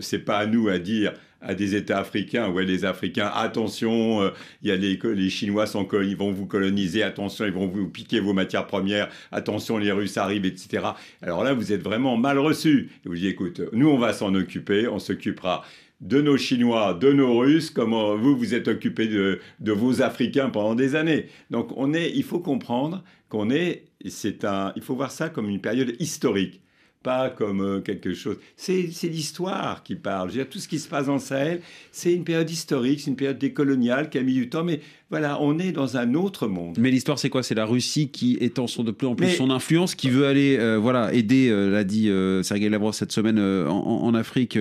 c'est 0.00 0.20
pas 0.20 0.38
à 0.38 0.46
nous 0.46 0.68
à 0.68 0.78
dire 0.78 1.12
à 1.40 1.54
des 1.54 1.74
États 1.74 1.98
africains 1.98 2.48
ou 2.48 2.58
à 2.58 2.64
des 2.64 2.84
Africains 2.84 3.30
attention, 3.34 4.22
euh, 4.22 4.30
il 4.62 4.68
y 4.68 4.72
a 4.72 4.76
les, 4.76 4.98
les 5.14 5.30
Chinois 5.30 5.66
sont, 5.66 5.86
ils 6.02 6.16
vont 6.16 6.32
vous 6.32 6.46
coloniser, 6.46 7.02
attention, 7.02 7.44
ils 7.44 7.52
vont 7.52 7.66
vous 7.66 7.88
piquer 7.88 8.20
vos 8.20 8.32
matières 8.32 8.66
premières, 8.66 9.08
attention, 9.32 9.78
les 9.78 9.92
Russes 9.92 10.16
arrivent, 10.16 10.46
etc. 10.46 10.84
Alors 11.22 11.44
là, 11.44 11.54
vous 11.54 11.72
êtes 11.72 11.82
vraiment 11.82 12.16
mal 12.16 12.38
reçu. 12.38 12.90
Et 13.04 13.08
vous 13.08 13.14
dites, 13.14 13.26
écoute, 13.26 13.60
nous, 13.72 13.88
on 13.88 13.98
va 13.98 14.12
s'en 14.12 14.34
occuper, 14.34 14.88
on 14.88 14.98
s'occupera 14.98 15.64
de 16.00 16.20
nos 16.20 16.36
Chinois, 16.36 16.94
de 16.94 17.12
nos 17.12 17.38
Russes, 17.38 17.70
comme 17.70 17.94
euh, 17.94 18.16
vous, 18.16 18.36
vous 18.36 18.54
êtes 18.54 18.68
occupé 18.68 19.06
de, 19.06 19.40
de 19.60 19.72
vos 19.72 20.02
Africains 20.02 20.50
pendant 20.50 20.74
des 20.74 20.94
années. 20.94 21.26
Donc, 21.50 21.70
on 21.76 21.94
est, 21.94 22.10
il 22.14 22.22
faut 22.22 22.40
comprendre 22.40 23.02
qu'on 23.28 23.50
est, 23.50 23.84
c'est 24.06 24.44
un, 24.44 24.72
il 24.76 24.82
faut 24.82 24.94
voir 24.94 25.10
ça 25.10 25.28
comme 25.30 25.48
une 25.48 25.60
période 25.60 25.94
historique 25.98 26.60
pas 27.06 27.30
comme 27.30 27.60
euh, 27.60 27.80
quelque 27.80 28.14
chose. 28.14 28.36
C'est 28.56 28.90
l'histoire 29.04 29.84
qui 29.84 29.94
parle. 29.94 30.28
Je 30.28 30.38
veux 30.38 30.42
dire, 30.42 30.50
tout 30.50 30.58
ce 30.58 30.66
qui 30.66 30.80
se 30.80 30.88
passe 30.88 31.06
en 31.06 31.20
Sahel, 31.20 31.60
c'est 31.92 32.12
une 32.12 32.24
période 32.24 32.50
historique, 32.50 32.98
c'est 32.98 33.10
une 33.10 33.16
période 33.16 33.38
décoloniale 33.38 34.10
qui 34.10 34.18
a 34.18 34.22
mis 34.22 34.34
du 34.34 34.48
temps, 34.50 34.64
mais 34.64 34.80
voilà, 35.08 35.40
on 35.40 35.58
est 35.58 35.72
dans 35.72 35.96
un 35.96 36.14
autre 36.14 36.48
monde. 36.48 36.76
Mais 36.80 36.90
l'histoire, 36.90 37.18
c'est 37.18 37.28
quoi? 37.28 37.42
C'est 37.42 37.54
la 37.54 37.64
Russie 37.64 38.08
qui 38.08 38.36
étend 38.40 38.66
son, 38.66 38.82
de 38.82 38.90
plus 38.90 39.06
en 39.06 39.14
plus 39.14 39.30
son 39.30 39.50
influence, 39.50 39.94
qui 39.94 40.10
veut 40.10 40.26
aller 40.26 40.56
euh, 40.58 40.76
voilà, 40.76 41.12
aider, 41.14 41.48
euh, 41.48 41.70
l'a 41.70 41.84
dit 41.84 42.10
Sergei 42.42 42.68
Lavrov 42.68 42.92
cette 42.92 43.12
semaine 43.12 43.38
en, 43.38 44.14
Afrique, 44.14 44.58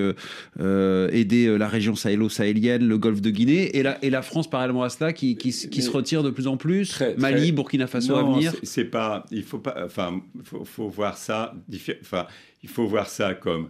aider 0.59 1.57
la 1.57 1.67
région 1.67 1.95
sahélo-sahélienne, 1.95 2.87
le 2.87 2.97
golfe 2.97 3.21
de 3.21 3.29
Guinée, 3.29 3.75
et 3.75 3.83
la, 3.83 4.03
et 4.03 4.09
la 4.09 4.21
France, 4.21 4.49
parallèlement 4.49 4.83
à 4.83 4.89
cela, 4.89 5.13
qui, 5.13 5.35
qui, 5.35 5.51
se 5.51 5.89
retire 5.89 6.23
de 6.23 6.29
plus 6.29 6.47
en 6.47 6.57
plus. 6.57 7.01
Mali, 7.17 7.51
Burkina 7.51 7.87
Faso 7.87 8.15
à 8.15 8.23
venir. 8.23 8.53
C'est 8.63 8.85
pas, 8.85 9.25
il 9.31 9.43
faut 9.43 9.59
pas, 9.59 9.75
enfin, 9.85 10.21
faut, 10.43 10.63
faut 10.63 10.89
voir 10.89 11.17
ça, 11.17 11.55
enfin, 12.01 12.27
il 12.63 12.69
faut 12.69 12.85
voir 12.85 13.09
ça 13.09 13.33
comme 13.33 13.69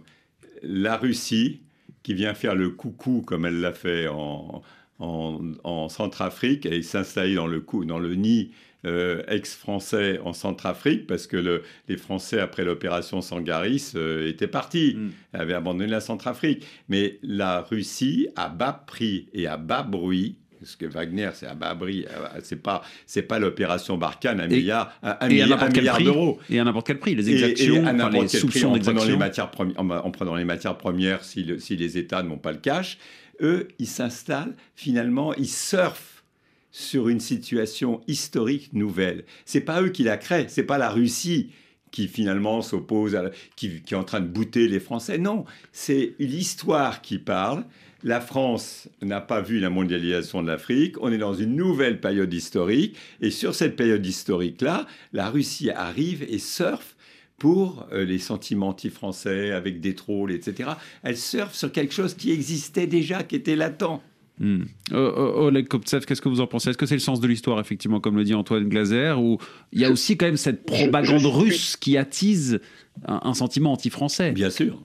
la 0.62 0.96
Russie 0.96 1.60
qui 2.02 2.14
vient 2.14 2.34
faire 2.34 2.54
le 2.54 2.70
coucou 2.70 3.22
comme 3.26 3.46
elle 3.46 3.60
l'a 3.60 3.72
fait 3.72 4.08
en, 4.08 4.62
en, 4.98 5.88
Centrafrique 5.88 6.66
et 6.66 6.82
s'installer 6.82 7.34
dans 7.34 7.46
le, 7.46 7.64
dans 7.84 7.98
le 7.98 8.14
nid 8.14 8.50
euh, 8.84 9.22
ex-français 9.28 10.20
en 10.24 10.32
Centrafrique 10.32 11.06
parce 11.06 11.26
que 11.26 11.62
les 11.88 11.96
Français, 11.96 12.40
après 12.40 12.64
l'opération 12.64 13.20
Sangaris, 13.20 13.92
euh, 13.96 14.28
étaient 14.28 14.46
partis, 14.46 14.94
mm. 14.96 15.10
avaient 15.32 15.54
abandonné 15.54 15.86
la 15.88 16.00
Centrafrique. 16.00 16.64
Mais 16.88 17.18
la 17.22 17.62
Russie, 17.62 18.28
à 18.36 18.48
bas 18.48 18.84
prix 18.86 19.28
et 19.32 19.46
à 19.46 19.56
bas 19.56 19.82
bruit, 19.82 20.36
parce 20.60 20.76
que 20.76 20.86
Wagner, 20.86 21.30
c'est 21.34 21.46
à 21.46 21.54
Babri, 21.54 22.06
euh, 22.06 22.26
c'est 22.42 22.62
pas, 22.62 22.82
c'est 23.06 23.22
pas 23.22 23.38
l'opération 23.38 23.98
Barkhane, 23.98 24.40
un 24.40 24.48
milliard, 24.48 24.92
un, 25.02 25.28
milliard, 25.28 26.00
d'euros. 26.00 26.38
Et 26.50 26.58
à 26.58 26.64
n'importe 26.64 26.86
quel 26.86 26.98
prix, 26.98 27.14
les 27.14 27.30
exactions, 27.30 27.84
et, 27.84 27.86
à 27.86 27.92
n'importe 27.92 28.28
quel 28.28 28.46
prix, 28.46 28.64
en 28.64 28.78
prenant, 28.78 29.04
les 29.04 29.16
matières 29.16 29.50
en, 29.76 30.10
prenant 30.10 30.34
les 30.34 30.44
matières 30.44 30.76
premières, 30.76 31.24
si, 31.24 31.46
si 31.58 31.76
les 31.76 31.98
États 31.98 32.22
n'ont 32.22 32.38
pas 32.38 32.52
le 32.52 32.58
cash, 32.58 32.98
eux, 33.40 33.68
ils 33.78 33.86
s'installent, 33.86 34.54
finalement, 34.74 35.34
ils 35.34 35.48
surfent 35.48 36.24
sur 36.70 37.08
une 37.08 37.20
situation 37.20 38.02
historique 38.06 38.72
nouvelle. 38.72 39.24
C'est 39.44 39.60
pas 39.60 39.82
eux 39.82 39.88
qui 39.88 40.02
la 40.02 40.16
créent, 40.16 40.48
c'est 40.48 40.62
pas 40.62 40.78
la 40.78 40.90
Russie 40.90 41.50
qui 41.90 42.08
finalement 42.08 42.60
s'oppose, 42.60 43.18
qui, 43.54 43.80
qui 43.80 43.94
est 43.94 43.96
en 43.96 44.04
train 44.04 44.20
de 44.20 44.26
bouter 44.26 44.68
les 44.68 44.80
Français. 44.80 45.16
Non, 45.16 45.46
c'est 45.72 46.14
l'histoire 46.18 47.00
qui 47.00 47.18
parle 47.18 47.64
la 48.06 48.20
France 48.20 48.88
n'a 49.02 49.20
pas 49.20 49.40
vu 49.40 49.58
la 49.58 49.68
mondialisation 49.68 50.40
de 50.40 50.46
l'Afrique. 50.46 50.94
On 51.00 51.10
est 51.10 51.18
dans 51.18 51.34
une 51.34 51.56
nouvelle 51.56 52.00
période 52.00 52.32
historique. 52.32 52.96
Et 53.20 53.30
sur 53.30 53.54
cette 53.54 53.74
période 53.74 54.06
historique-là, 54.06 54.86
la 55.12 55.28
Russie 55.28 55.70
arrive 55.70 56.22
et 56.28 56.38
surfe 56.38 56.94
pour 57.38 57.86
euh, 57.92 58.04
les 58.04 58.18
sentiments 58.18 58.68
anti-français 58.68 59.52
avec 59.52 59.80
des 59.80 59.94
trolls, 59.94 60.32
etc. 60.32 60.70
Elle 61.02 61.16
surfe 61.16 61.54
sur 61.54 61.70
quelque 61.70 61.92
chose 61.92 62.14
qui 62.14 62.30
existait 62.30 62.86
déjà, 62.86 63.22
qui 63.22 63.36
était 63.36 63.56
latent. 63.56 64.00
Hmm. 64.38 64.64
Oleg 64.92 65.66
Koptsev, 65.66 66.04
qu'est-ce 66.04 66.20
que 66.20 66.28
vous 66.28 66.42
en 66.42 66.46
pensez? 66.46 66.70
Est-ce 66.70 66.78
que 66.78 66.84
c'est 66.84 66.94
le 66.94 67.00
sens 67.00 67.20
de 67.20 67.26
l'histoire, 67.26 67.58
effectivement, 67.58 68.00
comme 68.00 68.16
le 68.16 68.24
dit 68.24 68.34
Antoine 68.34 68.68
Glaser, 68.68 69.14
ou 69.18 69.38
il 69.72 69.80
y 69.80 69.84
a 69.86 69.90
aussi 69.90 70.18
quand 70.18 70.26
même 70.26 70.36
cette 70.36 70.66
propagande 70.66 71.24
russe 71.24 71.76
qui 71.76 71.96
attise 71.96 72.60
un 73.06 73.32
sentiment 73.32 73.72
anti-français? 73.72 74.32
Bien 74.32 74.50
sûr. 74.50 74.82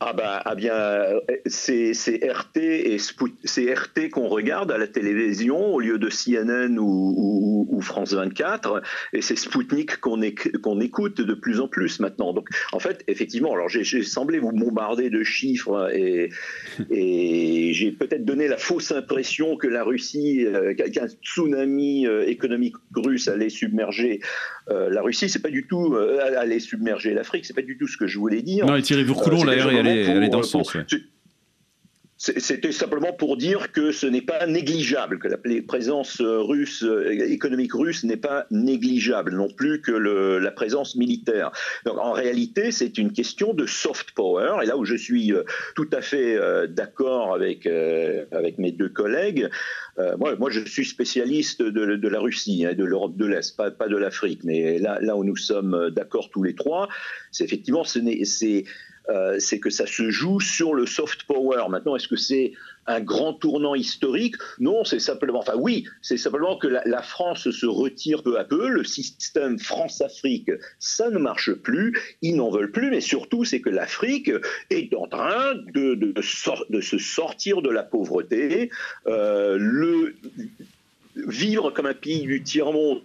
Ah 0.00 0.12
bah 0.12 0.42
ah 0.44 0.54
bien 0.54 0.74
c'est 1.46 1.92
RT 1.92 2.56
et 2.56 2.98
c'est 3.44 3.74
RT 3.74 4.10
qu'on 4.10 4.28
regarde 4.28 4.70
à 4.72 4.78
la 4.78 4.86
télévision 4.86 5.74
au 5.74 5.80
lieu 5.80 5.98
de 5.98 6.08
CNN 6.08 6.78
ou, 6.78 7.80
France 7.80 8.14
24 8.14 8.82
et 9.12 9.20
c'est 9.20 9.36
Sputnik 9.36 9.98
qu'on 10.00 10.18
qu'on 10.62 10.80
écoute 10.80 11.20
de 11.20 11.34
plus 11.34 11.60
en 11.60 11.68
plus 11.68 12.00
maintenant. 12.00 12.32
Donc 12.32 12.48
en 12.72 12.78
fait 12.78 13.04
effectivement 13.08 13.52
alors 13.52 13.68
j'ai 13.68 14.02
semblé 14.02 14.38
vous 14.38 14.52
bombarder 14.52 15.10
de 15.10 15.22
chiffres 15.22 15.90
et, 15.92 16.30
et 16.90 17.72
j'ai 17.74 17.92
peut-être 17.92 18.24
donné 18.24 18.48
la 18.48 18.56
fausse 18.56 18.92
impression 18.92 19.56
que 19.56 19.66
la 19.66 19.84
Russie 19.84 20.46
euh, 20.46 20.74
qu'un 20.74 21.08
tsunami 21.22 22.06
euh, 22.06 22.26
économique 22.26 22.74
russe 22.94 23.28
allait 23.28 23.48
submerger 23.48 24.20
euh, 24.70 24.88
la 24.90 25.02
Russie, 25.02 25.28
c'est 25.28 25.42
pas 25.42 25.50
du 25.50 25.66
tout 25.66 25.94
aller 26.36 26.58
submerger 26.58 27.12
l'Afrique, 27.12 27.44
c'est 27.44 27.54
pas 27.54 27.62
du 27.62 27.76
tout 27.76 27.86
ce 27.86 27.96
que 27.96 28.06
je 28.06 28.18
voulais 28.18 28.42
dire. 28.42 28.64
Non, 28.66 28.76
et 28.76 28.82
Thierry 28.82 29.04
Coulon, 29.24 29.44
d'ailleurs, 29.44 29.70
elle, 29.70 29.86
est 29.86 30.28
dans 30.28 30.38
le 30.38 30.44
sens. 30.44 30.76
C'était 32.16 32.72
simplement 32.72 33.12
pour 33.12 33.36
dire 33.36 33.72
que 33.72 33.92
ce 33.92 34.06
n'est 34.06 34.22
pas 34.22 34.46
négligeable, 34.46 35.18
que 35.18 35.28
la 35.28 35.36
présence 35.66 36.22
russe, 36.22 36.86
économique 37.10 37.74
russe 37.74 38.04
n'est 38.04 38.16
pas 38.16 38.46
négligeable, 38.50 39.34
non 39.34 39.48
plus 39.48 39.82
que 39.82 39.90
le, 39.90 40.38
la 40.38 40.52
présence 40.52 40.96
militaire. 40.96 41.50
Donc, 41.84 41.98
en 41.98 42.12
réalité, 42.12 42.70
c'est 42.70 42.96
une 42.98 43.12
question 43.12 43.52
de 43.52 43.66
soft 43.66 44.12
power, 44.12 44.62
et 44.62 44.66
là 44.66 44.76
où 44.76 44.84
je 44.84 44.94
suis 44.94 45.32
euh, 45.32 45.42
tout 45.74 45.88
à 45.92 46.00
fait 46.00 46.36
euh, 46.36 46.66
d'accord 46.66 47.34
avec, 47.34 47.66
euh, 47.66 48.24
avec 48.30 48.58
mes 48.58 48.72
deux 48.72 48.88
collègues, 48.88 49.50
moi, 50.18 50.34
moi, 50.36 50.50
je 50.50 50.58
suis 50.64 50.84
spécialiste 50.84 51.62
de, 51.62 51.94
de 51.94 52.08
la 52.08 52.18
Russie, 52.18 52.66
hein, 52.66 52.74
de 52.74 52.84
l'Europe 52.84 53.16
de 53.16 53.26
l'Est, 53.26 53.56
pas, 53.56 53.70
pas 53.70 53.86
de 53.86 53.96
l'Afrique, 53.96 54.40
mais 54.42 54.78
là, 54.80 54.98
là 55.00 55.16
où 55.16 55.22
nous 55.22 55.36
sommes 55.36 55.90
d'accord 55.90 56.30
tous 56.30 56.42
les 56.42 56.56
trois, 56.56 56.88
c'est 57.30 57.44
effectivement, 57.44 57.84
c'est 57.84 58.64
euh, 59.08 59.38
c'est 59.38 59.60
que 59.60 59.70
ça 59.70 59.86
se 59.86 60.10
joue 60.10 60.40
sur 60.40 60.74
le 60.74 60.86
soft 60.86 61.24
power. 61.24 61.64
Maintenant, 61.68 61.96
est-ce 61.96 62.08
que 62.08 62.16
c'est 62.16 62.52
un 62.86 63.00
grand 63.00 63.34
tournant 63.34 63.74
historique? 63.74 64.36
Non, 64.58 64.84
c'est 64.84 64.98
simplement, 64.98 65.40
enfin 65.40 65.56
oui, 65.56 65.86
c'est 66.00 66.16
simplement 66.16 66.56
que 66.56 66.68
la, 66.68 67.02
France 67.02 67.50
se 67.50 67.66
retire 67.66 68.22
peu 68.22 68.38
à 68.38 68.44
peu, 68.44 68.68
le 68.68 68.82
système 68.84 69.58
France-Afrique, 69.58 70.50
ça 70.78 71.10
ne 71.10 71.18
marche 71.18 71.52
plus, 71.52 71.98
ils 72.22 72.36
n'en 72.36 72.50
veulent 72.50 72.72
plus, 72.72 72.90
mais 72.90 73.00
surtout 73.00 73.44
c'est 73.44 73.60
que 73.60 73.70
l'Afrique 73.70 74.30
est 74.70 74.94
en 74.94 75.06
train 75.06 75.54
de, 75.74 76.14
se 76.22 76.98
sortir 76.98 77.62
de 77.62 77.70
la 77.70 77.82
pauvreté. 77.82 78.70
Euh, 79.06 79.58
vivre 81.16 81.70
comme 81.70 81.86
un 81.86 81.94
pays 81.94 82.22
du 82.22 82.42
tiers-monde, 82.42 83.02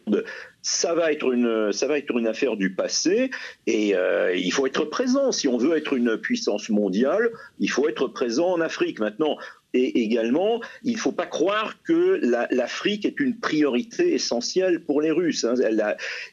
ça 0.62 0.93
va 0.93 1.12
être 1.12 1.32
une, 1.32 1.72
ça 1.72 1.88
va 1.88 1.98
être 1.98 2.15
une 2.17 2.28
affaire 2.28 2.58
du 2.58 2.74
passé 2.74 3.32
et 3.65 3.95
euh, 3.95 4.36
il 4.36 4.52
faut 4.52 4.67
être 4.67 4.86
présent. 4.86 5.32
Si 5.32 5.48
on 5.48 5.58
veut 5.58 5.78
être 5.78 5.93
une 5.93 6.17
puissance 6.17 6.69
mondiale, 6.69 7.30
il 7.60 7.69
faut 7.69 7.88
être 7.88 8.08
présent 8.08 8.52
en 8.52 8.62
Afrique. 8.62 9.00
Maintenant, 9.00 9.38
et 9.74 10.02
également, 10.02 10.62
il 10.84 10.93
ne 10.93 10.98
faut 10.98 11.12
pas 11.12 11.28
croire 11.28 11.82
que 11.84 12.19
l'Afrique 12.52 13.06
est 13.06 13.19
une 13.19 13.39
priorité 13.39 14.13
essentielle 14.13 14.84
pour 14.84 15.02
les 15.02 15.12
Russes. 15.12 15.45
Hein. 15.45 15.56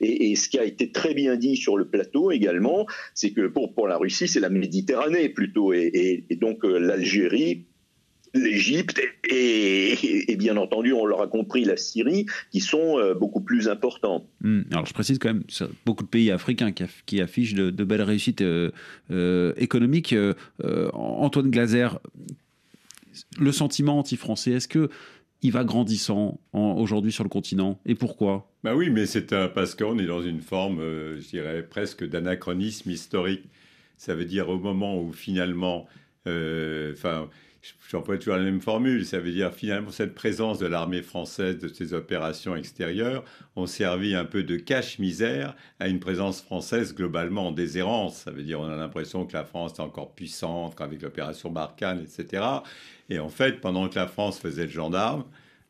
et, 0.01 0.35
ce 0.37 0.49
qui 0.49 0.59
a 0.59 0.65
été 0.65 0.91
très 0.91 1.13
bien 1.13 1.37
dit 1.37 1.57
sur 1.57 1.77
le 1.77 1.87
plateau 1.87 2.31
également, 2.31 2.87
c'est 3.15 3.33
que 3.33 3.47
pour, 3.47 3.75
pour 3.75 3.89
la 3.89 3.99
Russie, 3.99 4.27
c'est 4.27 4.41
la 4.41 4.49
Méditerranée 4.49 5.29
plutôt. 5.29 5.73
Et, 5.75 6.25
donc 6.41 6.65
euh, 6.65 6.79
l'Algérie 6.79 7.67
l'Égypte 8.39 9.01
et, 9.29 10.37
bien 10.37 10.57
entendu, 10.57 10.93
on 10.93 11.07
leur 11.07 11.23
a 11.23 11.27
compris, 11.27 11.65
la 11.65 11.77
Syrie, 11.77 12.27
qui 12.51 12.61
sont 12.61 12.99
euh, 12.99 13.15
beaucoup 13.15 13.41
plus 13.41 13.69
importants. 13.69 14.27
Hmm. 14.41 14.63
Alors 14.71 14.87
je 14.87 14.93
précise 14.93 15.19
quand 15.19 15.29
même, 15.29 15.45
beaucoup 15.85 16.05
de 16.05 16.09
pays 16.09 16.31
africains 16.31 16.73
qui, 16.73 17.21
affichent 17.21 17.55
de, 17.55 17.85
belles 17.85 18.03
réussites 18.03 18.43
euh, 18.43 18.71
euh, 19.11 19.53
économiques. 19.57 20.15
Antoine 20.93 21.51
Glaser, 21.51 21.89
le 23.39 23.53
sentiment 23.53 23.99
anti-français, 23.99 24.53
est-ce 24.53 24.69
que 24.69 24.91
il 25.43 25.53
va 25.53 25.65
grandissant 25.65 26.41
aujourd'hui 26.53 27.13
sur 27.13 27.23
le 27.23 27.29
continent 27.29 27.79
Et 27.85 27.95
pourquoi? 27.95 28.51
Bah 28.65 28.75
oui, 28.75 28.89
mais 28.91 29.07
c'est 29.07 29.35
parce 29.55 29.75
qu'on 29.75 29.99
est 29.99 30.07
dans 30.07 30.23
une 30.23 30.41
forme, 30.41 30.81
je 30.81 31.29
dirais, 31.29 31.63
presque 31.63 32.09
d'anachronisme 32.09 32.91
historique. 32.91 33.45
Ça 33.99 34.15
veut 34.15 34.25
dire 34.25 34.49
au 34.49 34.59
moment 34.59 35.01
où 35.01 35.13
finalement, 35.13 35.87
enfin 36.27 37.29
j'emploie 37.91 38.19
toujours 38.19 38.37
la 38.37 38.43
même 38.43 38.61
formule, 38.61 39.07
ça 39.07 39.19
veut 39.19 39.33
dire 39.33 39.53
finalement 39.53 39.91
cette 39.91 40.15
présence 40.15 40.59
de 40.59 40.67
l'armée 40.67 41.03
française, 41.03 41.59
de 41.59 41.69
ses 41.69 41.95
opérations 41.95 42.57
extérieures, 42.57 43.25
ont 43.57 43.67
servi 43.67 44.15
un 44.15 44.25
peu 44.25 44.43
de 44.43 44.57
cache-misère 44.57 45.55
à 45.81 45.89
une 45.89 46.01
présence 46.01 46.43
française 46.43 46.95
globalement 46.95 47.49
en 47.49 47.53
déshérence. 47.53 48.19
Ça 48.19 48.31
veut 48.31 48.43
dire 48.43 48.61
on 48.61 48.69
a 48.69 48.77
l'impression 48.77 49.27
que 49.27 49.33
la 49.33 49.45
France 49.45 49.75
est 49.79 49.83
encore 49.83 50.13
puissante 50.15 50.81
avec 50.81 51.03
l'opération 51.03 51.51
Barkhane, 51.51 52.01
etc. 52.01 52.45
Et 53.09 53.19
en 53.19 53.29
fait, 53.29 53.61
pendant 53.61 53.89
que 53.89 53.97
la 53.97 54.07
France 54.07 54.39
faisait 54.39 54.67
le 54.67 54.73
gendarme 54.73 55.25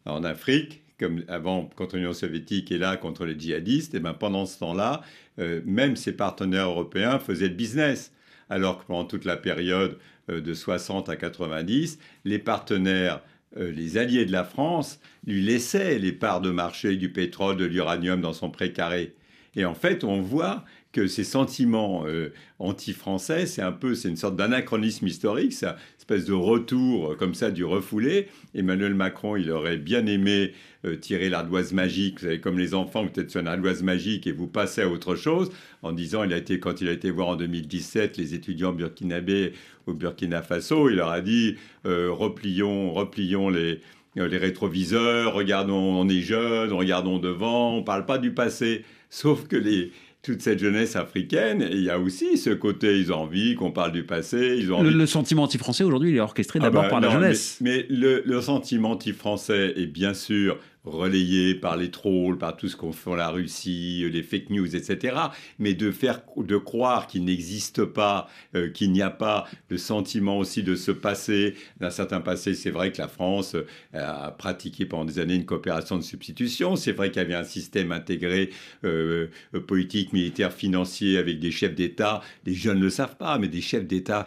en 0.04 0.24
Afrique, 0.24 0.82
comme 0.98 1.24
avant 1.28 1.66
contre 1.76 1.96
l'Union 1.96 2.14
soviétique 2.14 2.72
et 2.72 2.78
là 2.78 2.96
contre 2.96 3.26
les 3.26 3.38
djihadistes, 3.38 3.94
et 3.94 4.00
ben 4.00 4.14
pendant 4.14 4.46
ce 4.46 4.58
temps-là, 4.60 5.02
euh, 5.38 5.60
même 5.66 5.96
ses 5.96 6.12
partenaires 6.12 6.68
européens 6.68 7.18
faisaient 7.18 7.48
le 7.48 7.54
business 7.54 8.12
alors 8.48 8.78
que 8.78 8.86
pendant 8.86 9.04
toute 9.04 9.24
la 9.24 9.36
période 9.36 9.98
de 10.28 10.54
60 10.54 11.08
à 11.08 11.16
90, 11.16 11.98
les 12.24 12.38
partenaires, 12.38 13.20
euh, 13.56 13.70
les 13.70 13.96
alliés 13.96 14.26
de 14.26 14.32
la 14.32 14.44
France, 14.44 15.00
lui 15.26 15.42
laissaient 15.42 15.98
les 15.98 16.12
parts 16.12 16.40
de 16.40 16.50
marché 16.50 16.96
du 16.96 17.10
pétrole, 17.10 17.56
de 17.56 17.64
l'uranium 17.64 18.20
dans 18.20 18.32
son 18.32 18.50
précaré. 18.50 19.14
Et 19.54 19.64
en 19.64 19.74
fait, 19.74 20.04
on 20.04 20.20
voit 20.20 20.64
que 20.92 21.06
ces 21.06 21.24
sentiments 21.24 22.04
euh, 22.06 22.32
anti-français, 22.58 23.46
c'est 23.46 23.62
un 23.62 23.72
peu, 23.72 23.94
c'est 23.94 24.08
une 24.08 24.16
sorte 24.16 24.36
d'anachronisme 24.36 25.06
historique, 25.06 25.52
ça, 25.52 25.76
espèce 26.08 26.24
de 26.24 26.34
retour 26.34 27.16
comme 27.16 27.34
ça 27.34 27.50
du 27.50 27.64
refoulé. 27.64 28.28
Emmanuel 28.54 28.94
Macron, 28.94 29.34
il 29.34 29.50
aurait 29.50 29.76
bien 29.76 30.06
aimé 30.06 30.52
euh, 30.84 30.94
tirer 30.94 31.28
l'ardoise 31.28 31.72
magique, 31.72 32.20
vous 32.20 32.26
savez, 32.26 32.40
comme 32.40 32.60
les 32.60 32.74
enfants, 32.74 33.04
vous 33.04 33.20
êtes 33.20 33.28
sur 33.28 33.40
une 33.40 33.48
ardoise 33.48 33.82
magique 33.82 34.28
et 34.28 34.32
vous 34.32 34.46
passez 34.46 34.82
à 34.82 34.88
autre 34.88 35.16
chose, 35.16 35.50
en 35.82 35.90
disant, 35.90 36.22
il 36.22 36.32
a 36.32 36.36
été, 36.36 36.60
quand 36.60 36.80
il 36.80 36.88
a 36.88 36.92
été 36.92 37.10
voir 37.10 37.26
en 37.26 37.36
2017 37.36 38.18
les 38.18 38.34
étudiants 38.34 38.72
burkinabés 38.72 39.52
au 39.86 39.94
Burkina 39.94 40.42
Faso, 40.42 40.88
il 40.90 40.96
leur 40.96 41.10
a 41.10 41.20
dit, 41.20 41.56
euh, 41.86 42.12
replions, 42.12 42.92
replions 42.92 43.48
les, 43.48 43.80
euh, 44.16 44.28
les 44.28 44.38
rétroviseurs, 44.38 45.34
regardons, 45.34 45.74
on 45.74 46.08
est 46.08 46.20
jeunes, 46.20 46.72
regardons 46.72 47.18
devant, 47.18 47.74
on 47.74 47.80
ne 47.80 47.84
parle 47.84 48.06
pas 48.06 48.18
du 48.18 48.32
passé. 48.32 48.84
Sauf 49.10 49.48
que 49.48 49.56
les, 49.56 49.90
toute 50.26 50.42
cette 50.42 50.58
jeunesse 50.58 50.96
africaine. 50.96 51.62
Et 51.62 51.76
il 51.76 51.82
y 51.84 51.90
a 51.90 52.00
aussi 52.00 52.36
ce 52.36 52.50
côté, 52.50 52.98
ils 52.98 53.12
ont 53.12 53.18
envie 53.18 53.54
qu'on 53.54 53.70
parle 53.70 53.92
du 53.92 54.02
passé. 54.02 54.56
Ils 54.58 54.72
ont 54.72 54.82
le, 54.82 55.06
sentiment 55.06 55.44
anti-français 55.44 55.84
aujourd'hui, 55.84 56.10
il 56.10 56.16
est 56.16 56.20
orchestré 56.20 56.58
ah 56.60 56.64
d'abord 56.64 56.82
bah 56.82 56.88
par 56.88 57.00
la 57.00 57.10
jeunesse. 57.10 57.58
Mais, 57.60 57.86
le, 57.88 58.22
le, 58.26 58.40
sentiment 58.40 58.90
anti-français 58.90 59.74
est 59.76 59.86
bien 59.86 60.14
sûr 60.14 60.58
relayé 60.86 61.54
par 61.54 61.76
les 61.76 61.90
trolls, 61.90 62.38
par 62.38 62.56
tout 62.56 62.68
ce 62.68 62.76
qu'on 62.76 62.92
fait 62.92 63.16
la 63.16 63.28
Russie, 63.28 64.08
les 64.10 64.22
fake 64.22 64.50
news, 64.50 64.76
etc. 64.76 65.16
Mais 65.58 65.74
de 65.74 65.90
faire, 65.90 66.22
de 66.36 66.56
croire 66.56 67.08
qu'il 67.08 67.24
n'existe 67.24 67.84
pas, 67.84 68.28
euh, 68.54 68.70
qu'il 68.70 68.92
n'y 68.92 69.02
a 69.02 69.10
pas 69.10 69.46
le 69.68 69.78
sentiment 69.78 70.38
aussi 70.38 70.62
de 70.62 70.76
se 70.76 70.92
passer, 70.92 71.54
d'un 71.80 71.90
certain 71.90 72.20
passé. 72.20 72.54
C'est 72.54 72.70
vrai 72.70 72.92
que 72.92 72.98
la 72.98 73.08
France 73.08 73.56
euh, 73.56 73.64
a 73.92 74.30
pratiqué 74.30 74.86
pendant 74.86 75.04
des 75.04 75.18
années 75.18 75.34
une 75.34 75.44
coopération 75.44 75.96
de 75.96 76.02
substitution. 76.02 76.76
C'est 76.76 76.92
vrai 76.92 77.10
qu'il 77.10 77.20
y 77.20 77.24
avait 77.24 77.34
un 77.34 77.44
système 77.44 77.90
intégré 77.90 78.50
euh, 78.84 79.28
politique, 79.66 80.12
militaire, 80.12 80.52
financier 80.52 81.18
avec 81.18 81.40
des 81.40 81.50
chefs 81.50 81.74
d'État. 81.74 82.22
Les 82.44 82.54
jeunes 82.54 82.78
ne 82.78 82.84
le 82.84 82.90
savent 82.90 83.16
pas, 83.16 83.38
mais 83.38 83.48
des 83.48 83.60
chefs 83.60 83.86
d'État 83.86 84.26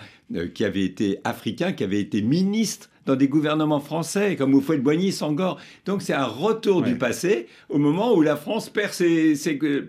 qui 0.53 0.63
avaient 0.63 0.83
été 0.83 1.19
africains, 1.23 1.71
qui 1.71 1.83
avaient 1.83 1.99
été 1.99 2.21
ministres 2.21 2.89
dans 3.09 3.15
des 3.15 3.27
gouvernements 3.27 3.79
français, 3.79 4.35
comme 4.35 4.53
Houphouët-Boigny, 4.53 5.11
Sangor. 5.11 5.59
Donc 5.85 6.03
c'est 6.03 6.13
un 6.13 6.27
retour 6.27 6.83
du 6.83 6.95
passé 6.95 7.47
au 7.67 7.79
moment 7.79 8.13
où 8.13 8.21
la 8.21 8.35
France 8.35 8.69
perd 8.69 8.93
ses, 8.93 9.33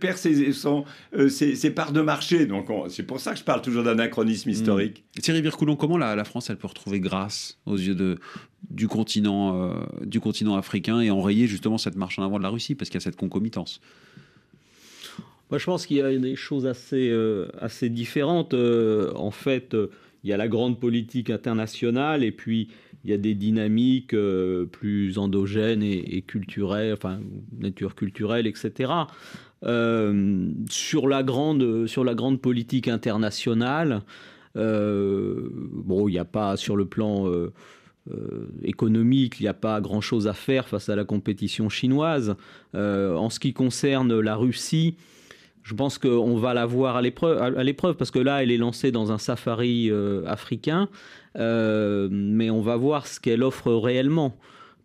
perd 0.00 0.18
euh, 0.26 1.28
ses, 1.28 1.70
parts 1.70 1.92
de 1.92 2.00
marché. 2.00 2.46
Donc 2.46 2.68
c'est 2.88 3.02
pour 3.02 3.20
ça 3.20 3.32
que 3.32 3.38
je 3.38 3.44
parle 3.44 3.60
toujours 3.60 3.82
d'anachronisme 3.82 4.48
hmm. 4.48 4.52
historique. 4.52 5.04
Thierry 5.20 5.42
Vircoulon, 5.42 5.76
comment 5.76 5.98
la, 5.98 6.16
la, 6.16 6.24
France 6.24 6.48
elle 6.48 6.56
peut 6.56 6.66
retrouver 6.66 6.98
grâce 6.98 7.58
aux 7.66 7.76
yeux 7.76 7.94
de, 7.94 8.16
du, 8.70 8.88
continent, 8.88 9.64
euh, 9.64 9.74
du 10.06 10.18
continent 10.18 10.56
africain 10.56 11.00
et 11.00 11.10
enrayer 11.10 11.46
justement 11.46 11.76
cette 11.76 11.96
marche 11.96 12.18
en 12.18 12.24
avant 12.24 12.38
de 12.38 12.42
la 12.42 12.48
Russie? 12.48 12.74
Parce 12.74 12.88
qu'il 12.88 12.98
y 12.98 13.02
a 13.02 13.04
cette 13.04 13.16
concomitance 13.16 13.80
moi, 15.50 15.58
je 15.58 15.64
pense 15.64 15.84
qu'il 15.84 15.96
y 15.96 16.00
a 16.00 16.16
des 16.16 16.36
choses 16.36 16.64
assez, 16.64 17.10
euh, 17.10 17.48
assez 17.60 17.88
différentes. 17.88 18.54
en 18.54 19.32
fait, 19.32 19.74
il 20.22 20.30
y 20.30 20.32
a 20.32 20.36
la 20.36 20.48
grande 20.48 20.78
politique 20.78 21.30
internationale 21.30 22.22
et 22.22 22.32
puis 22.32 22.68
il 23.04 23.10
y 23.10 23.14
a 23.14 23.18
des 23.18 23.34
dynamiques 23.34 24.14
euh, 24.14 24.66
plus 24.66 25.18
endogènes 25.18 25.82
et, 25.82 26.22
culturelles, 26.22 26.92
enfin, 26.92 27.20
nature 27.58 27.94
culturelle, 27.94 28.46
etc. 28.46 28.92
Euh, 29.64 30.50
sur, 30.68 31.08
la 31.08 31.22
grande, 31.22 31.86
sur 31.86 32.04
la 32.04 32.14
grande 32.14 32.40
politique 32.40 32.88
internationale, 32.88 34.02
euh, 34.56 35.48
bon, 35.52 36.08
il 36.08 36.12
n'y 36.12 36.18
a 36.18 36.24
pas 36.24 36.56
sur 36.56 36.76
le 36.76 36.86
plan 36.86 37.30
économique, 38.64 39.38
il 39.38 39.44
n'y 39.44 39.48
a 39.48 39.54
pas 39.54 39.80
grand-chose 39.80 40.26
à 40.26 40.32
faire 40.32 40.66
face 40.68 40.88
à 40.88 40.96
la 40.96 41.04
compétition 41.04 41.68
chinoise. 41.68 42.34
en 42.74 43.30
ce 43.30 43.38
qui 43.38 43.52
concerne 43.52 44.18
la 44.18 44.36
Russie, 44.36 44.96
je 45.62 45.74
pense 45.74 45.98
qu'on 45.98 46.36
va 46.36 46.54
la 46.54 46.66
voir 46.66 46.96
à 46.96 47.02
l'épreuve, 47.02 47.94
parce 47.94 48.10
que 48.10 48.18
là, 48.18 48.42
elle 48.42 48.50
est 48.50 48.56
lancée 48.56 48.90
dans 48.90 49.12
un 49.12 49.18
safari 49.18 49.90
africain, 50.26 50.88
mais 51.36 52.50
on 52.50 52.60
va 52.60 52.76
voir 52.76 53.06
ce 53.06 53.20
qu'elle 53.20 53.42
offre 53.42 53.72
réellement 53.72 54.36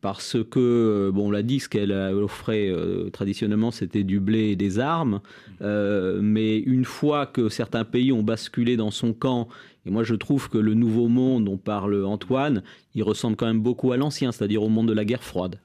parce 0.05 0.37
que, 0.51 0.59
euh, 0.59 1.11
bon, 1.11 1.29
on 1.29 1.31
l'a 1.31 1.41
dit, 1.41 1.59
ce 1.59 1.67
qu'elle 1.67 1.91
offrait 1.91 2.69
euh, 2.69 3.09
traditionnellement, 3.09 3.71
c'était 3.71 4.03
du 4.03 4.19
blé 4.19 4.51
et 4.51 4.55
des 4.55 4.77
armes. 4.77 5.19
Euh, 5.63 6.19
mais 6.21 6.59
une 6.59 6.85
fois 6.85 7.25
que 7.25 7.49
certains 7.49 7.85
pays 7.85 8.11
ont 8.11 8.21
basculé 8.21 8.77
dans 8.77 8.91
son 8.91 9.13
camp, 9.13 9.47
et 9.87 9.89
moi 9.89 10.03
je 10.03 10.13
trouve 10.13 10.47
que 10.47 10.59
le 10.59 10.75
nouveau 10.75 11.07
monde 11.07 11.45
dont 11.45 11.57
parle 11.57 12.05
Antoine, 12.05 12.61
il 12.93 13.01
ressemble 13.01 13.35
quand 13.35 13.47
même 13.47 13.61
beaucoup 13.61 13.93
à 13.93 13.97
l'ancien, 13.97 14.31
c'est-à-dire 14.31 14.61
au 14.61 14.69
monde 14.69 14.87
de 14.87 14.93
la 14.93 15.05
guerre 15.05 15.23
froide 15.23 15.57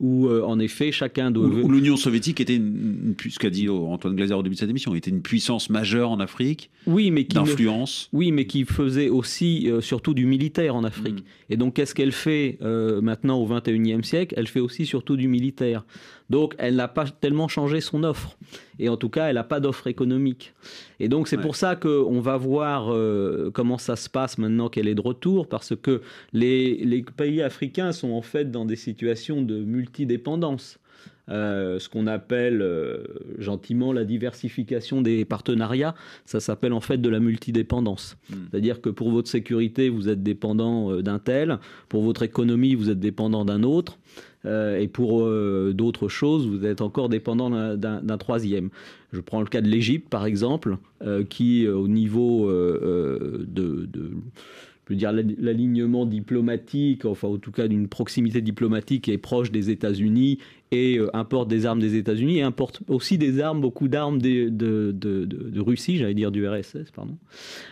où 0.00 0.28
euh, 0.28 0.42
en 0.42 0.58
effet 0.58 0.92
chacun 0.92 1.30
doit. 1.30 1.46
Où, 1.46 1.68
l'Union 1.70 1.96
soviétique 1.96 2.40
était, 2.40 2.56
une, 2.56 3.14
ce 3.28 3.38
qu'a 3.38 3.50
dit 3.50 3.68
Antoine 3.68 4.16
Glazer 4.16 4.38
au 4.38 4.42
début 4.42 4.54
de 4.54 4.60
cette 4.60 4.70
émission, 4.70 4.94
était 4.94 5.10
une 5.10 5.22
puissance 5.22 5.70
majeure 5.70 6.10
en 6.10 6.20
Afrique. 6.20 6.70
Oui, 6.86 7.10
mais 7.10 7.24
qui 7.24 7.34
d'influence. 7.34 8.08
Oui, 8.12 8.32
mais 8.32 8.46
qui 8.46 8.64
faisait 8.64 9.08
aussi 9.08 9.70
euh, 9.70 9.80
surtout 9.80 10.14
du 10.14 10.26
militaire 10.26 10.74
en 10.74 10.84
Afrique. 10.84 11.20
Mm. 11.20 11.52
Et 11.52 11.56
donc 11.56 11.74
qu'est-ce 11.74 11.94
qu'elle 11.94 12.12
fait 12.12 12.58
euh, 12.62 13.00
maintenant 13.00 13.38
au 13.38 13.48
21e 13.48 14.02
siècle? 14.02 14.34
Elle 14.36 14.48
fait 14.48 14.60
aussi 14.60 14.86
surtout 14.86 15.16
du 15.16 15.28
militaire. 15.28 15.84
Donc 16.32 16.54
elle 16.56 16.76
n'a 16.76 16.88
pas 16.88 17.04
tellement 17.04 17.46
changé 17.46 17.82
son 17.82 18.04
offre. 18.04 18.38
Et 18.78 18.88
en 18.88 18.96
tout 18.96 19.10
cas, 19.10 19.26
elle 19.26 19.34
n'a 19.34 19.44
pas 19.44 19.60
d'offre 19.60 19.86
économique. 19.86 20.54
Et 20.98 21.10
donc 21.10 21.28
c'est 21.28 21.36
pour 21.36 21.56
ça 21.56 21.76
qu'on 21.76 22.20
va 22.20 22.38
voir 22.38 22.90
euh, 22.90 23.50
comment 23.52 23.76
ça 23.76 23.96
se 23.96 24.08
passe 24.08 24.38
maintenant 24.38 24.70
qu'elle 24.70 24.88
est 24.88 24.94
de 24.94 25.02
retour, 25.02 25.46
parce 25.46 25.76
que 25.76 26.00
les, 26.32 27.04
pays 27.18 27.42
africains 27.42 27.92
sont 27.92 28.12
en 28.12 28.22
fait 28.22 28.50
dans 28.50 28.64
des 28.64 28.76
situations 28.76 29.42
de 29.42 29.58
multidépendance. 29.62 30.78
Euh, 31.28 31.78
ce 31.78 31.88
qu'on 31.88 32.08
appelle 32.08 32.62
euh, 32.62 33.04
gentiment 33.38 33.92
la 33.92 34.04
diversification 34.04 35.02
des 35.02 35.24
partenariats, 35.24 35.94
ça 36.24 36.40
s'appelle 36.40 36.72
en 36.72 36.80
fait 36.80 36.98
de 36.98 37.08
la 37.10 37.20
multidépendance. 37.20 38.16
Hmm. 38.30 38.36
C'est-à-dire 38.50 38.80
que 38.80 38.88
pour 38.88 39.10
votre 39.10 39.28
sécurité, 39.28 39.90
vous 39.90 40.08
êtes 40.08 40.22
dépendant 40.22 40.96
d'un 41.00 41.18
tel, 41.18 41.58
pour 41.90 42.02
votre 42.02 42.22
économie, 42.22 42.74
vous 42.74 42.88
êtes 42.88 43.00
dépendant 43.00 43.44
d'un 43.44 43.62
autre. 43.62 43.98
Euh, 44.44 44.78
et 44.78 44.88
pour 44.88 45.22
euh, 45.22 45.72
d'autres 45.74 46.08
choses, 46.08 46.46
vous 46.46 46.64
êtes 46.64 46.80
encore 46.80 47.08
dépendant 47.08 47.76
d'un 47.76 48.18
troisième. 48.18 48.70
Je 49.12 49.20
prends 49.20 49.40
le 49.40 49.46
cas 49.46 49.60
de 49.60 49.68
l'Égypte, 49.68 50.08
par 50.08 50.26
exemple, 50.26 50.78
euh, 51.02 51.24
qui, 51.24 51.68
au 51.68 51.88
niveau 51.88 52.50
de, 52.50 53.46
de 53.46 54.10
je 54.86 54.94
veux 54.94 54.96
dire, 54.96 55.12
l'alignement 55.12 56.06
diplomatique, 56.06 57.04
enfin 57.04 57.28
en 57.28 57.36
tout 57.38 57.52
cas 57.52 57.68
d'une 57.68 57.88
proximité 57.88 58.40
diplomatique 58.40 59.08
est 59.08 59.18
proche 59.18 59.52
des 59.52 59.70
États-Unis 59.70 60.38
et 60.72 60.98
importe 61.12 61.48
des 61.48 61.66
armes 61.66 61.78
des 61.78 61.94
États-Unis 61.96 62.38
et 62.38 62.42
importe 62.42 62.80
aussi 62.88 63.18
des 63.18 63.40
armes, 63.40 63.60
beaucoup 63.60 63.88
d'armes 63.88 64.20
de, 64.20 64.48
de, 64.48 64.92
de, 64.92 65.60
Russie, 65.60 65.98
j'allais 65.98 66.14
dire 66.14 66.32
du 66.32 66.48
RSS, 66.48 66.90
pardon, 66.94 67.16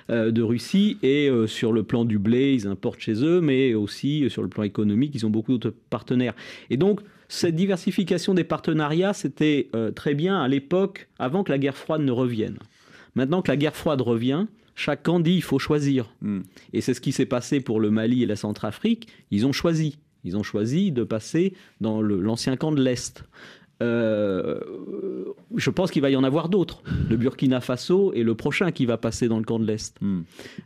de 0.09 0.43
Russie. 0.43 0.99
Et 1.03 1.31
sur 1.47 1.73
le 1.73 1.83
plan 1.83 2.05
du 2.05 2.19
blé, 2.19 2.53
ils 2.53 2.67
importent 2.67 3.01
chez 3.01 3.25
eux, 3.25 3.41
mais 3.41 3.75
aussi 3.75 4.29
sur 4.29 4.43
le 4.43 4.49
plan 4.49 4.63
économique, 4.63 5.13
ils 5.15 5.27
ont 5.27 5.31
beaucoup 5.31 5.59
d'autres 5.59 5.75
partenaires. 5.89 6.35
Et 6.69 6.77
donc, 6.77 7.01
cette 7.29 7.57
diversification 7.57 8.35
des 8.35 8.45
partenariats, 8.45 9.15
c'était 9.15 9.71
très 9.97 10.15
bien 10.15 10.41
à 10.41 10.47
l'époque, 10.47 11.09
avant 11.19 11.43
que 11.43 11.51
la 11.51 11.59
guerre 11.59 11.77
froide 11.77 12.03
ne 12.03 12.13
revienne. 12.13 12.59
Maintenant 13.15 13.43
que 13.43 13.51
la 13.51 13.57
guerre 13.57 13.77
froide 13.77 14.01
revient, 14.01 14.47
chaque 14.75 15.03
camp 15.03 15.21
dit 15.21 15.35
il 15.35 15.43
faut 15.43 15.59
choisir. 15.59 16.11
Hmm. 16.23 16.41
Et 16.73 16.81
c'est 16.81 16.95
ce 16.95 17.01
qui 17.01 17.13
s'est 17.13 17.27
passé 17.27 17.61
pour 17.61 17.81
le 17.81 17.91
Mali 17.91 18.23
et 18.23 18.27
la 18.27 18.37
Centrafrique. 18.37 19.09
Ils 19.31 19.47
ont 19.47 19.53
choisi. 19.53 19.99
Ils 20.25 20.37
ont 20.37 20.43
choisi 20.43 20.93
de 20.93 21.05
passer 21.05 21.55
dans 21.81 22.03
l'ancien 22.03 22.57
camp 22.57 22.73
de 22.73 22.83
l'Est. 22.83 23.25
Euh, 23.83 24.61
je 25.57 25.71
pense 25.71 25.91
qu'il 25.91 26.03
va 26.03 26.11
y 26.11 26.17
en 26.17 26.25
avoir 26.25 26.49
d'autres. 26.49 26.83
Le 27.09 27.17
Burkina 27.17 27.61
Faso 27.61 28.13
est 28.13 28.23
le 28.23 28.35
prochain 28.35 28.73
qui 28.73 28.85
va 28.85 28.99
passer 28.99 29.27
dans 29.29 29.39
le 29.39 29.45
camp 29.45 29.59
de 29.59 29.65
l'Est. 29.65 29.97
Hmm. 30.01 30.23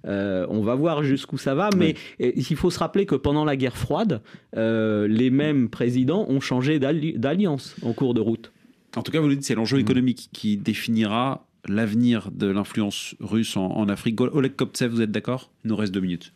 Euh, 0.07 0.47
on 0.49 0.63
va 0.63 0.75
voir 0.75 1.05
jusqu'où 1.05 1.39
ça 1.39 1.55
va, 1.55 1.71
mais 1.77 1.95
il 2.19 2.57
faut 2.57 2.71
se 2.71 2.79
rappeler 2.79 3.07
que 3.07 3.15
pendant 3.15 3.45
la 3.45 3.57
guerre 3.57 3.77
froide, 3.77 4.21
euh, 4.57 5.07
les 5.07 5.31
mêmes 5.31 5.69
présidents 5.69 6.27
ont 6.29 6.41
changé 6.41 6.79
d'alliance 6.81 7.77
en 7.83 7.93
cours 7.93 8.15
de 8.15 8.21
route. 8.21 8.53
En 8.97 9.03
tout 9.03 9.13
cas, 9.13 9.21
vous 9.21 9.29
le 9.29 9.37
dites, 9.37 9.45
c'est 9.45 9.55
l'enjeu 9.55 9.79
hmm. 9.79 9.83
économique 9.83 10.29
qui 10.33 10.57
définira 10.57 11.47
l'avenir 11.67 12.31
de 12.31 12.47
l'influence 12.47 13.15
russe 13.21 13.57
en, 13.57 13.89
Afrique. 13.89 14.21
Oleg 14.21 14.55
Koptsev, 14.55 14.93
vous 14.93 15.01
êtes 15.01 15.11
d'accord? 15.11 15.51
Il 15.65 15.69
nous 15.69 15.77
reste 15.77 15.93
deux 15.93 16.01
minutes. 16.01 16.33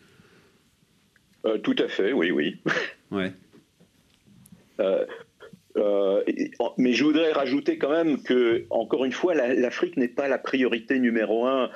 Euh, 1.45 1.59
tout 1.59 1.77
à 1.79 1.89
fait, 1.89 2.13
oui, 2.13 2.31
oui. 2.31 2.57
Ouais. 3.11 3.33
Euh, 4.81 5.05
euh, 5.77 6.23
mais 6.77 6.93
je 6.93 7.05
voudrais 7.05 7.33
rajouter 7.33 7.79
quand 7.79 7.91
même 7.91 8.23
que, 8.23 8.65
encore 8.71 9.05
une 9.05 9.13
fois, 9.13 9.35
l'Afrique 9.35 9.97
n'est 9.97 10.09
pas 10.09 10.29
la 10.29 10.39
priorité 10.39 10.99
numéro 10.99 11.47
un 11.47 11.71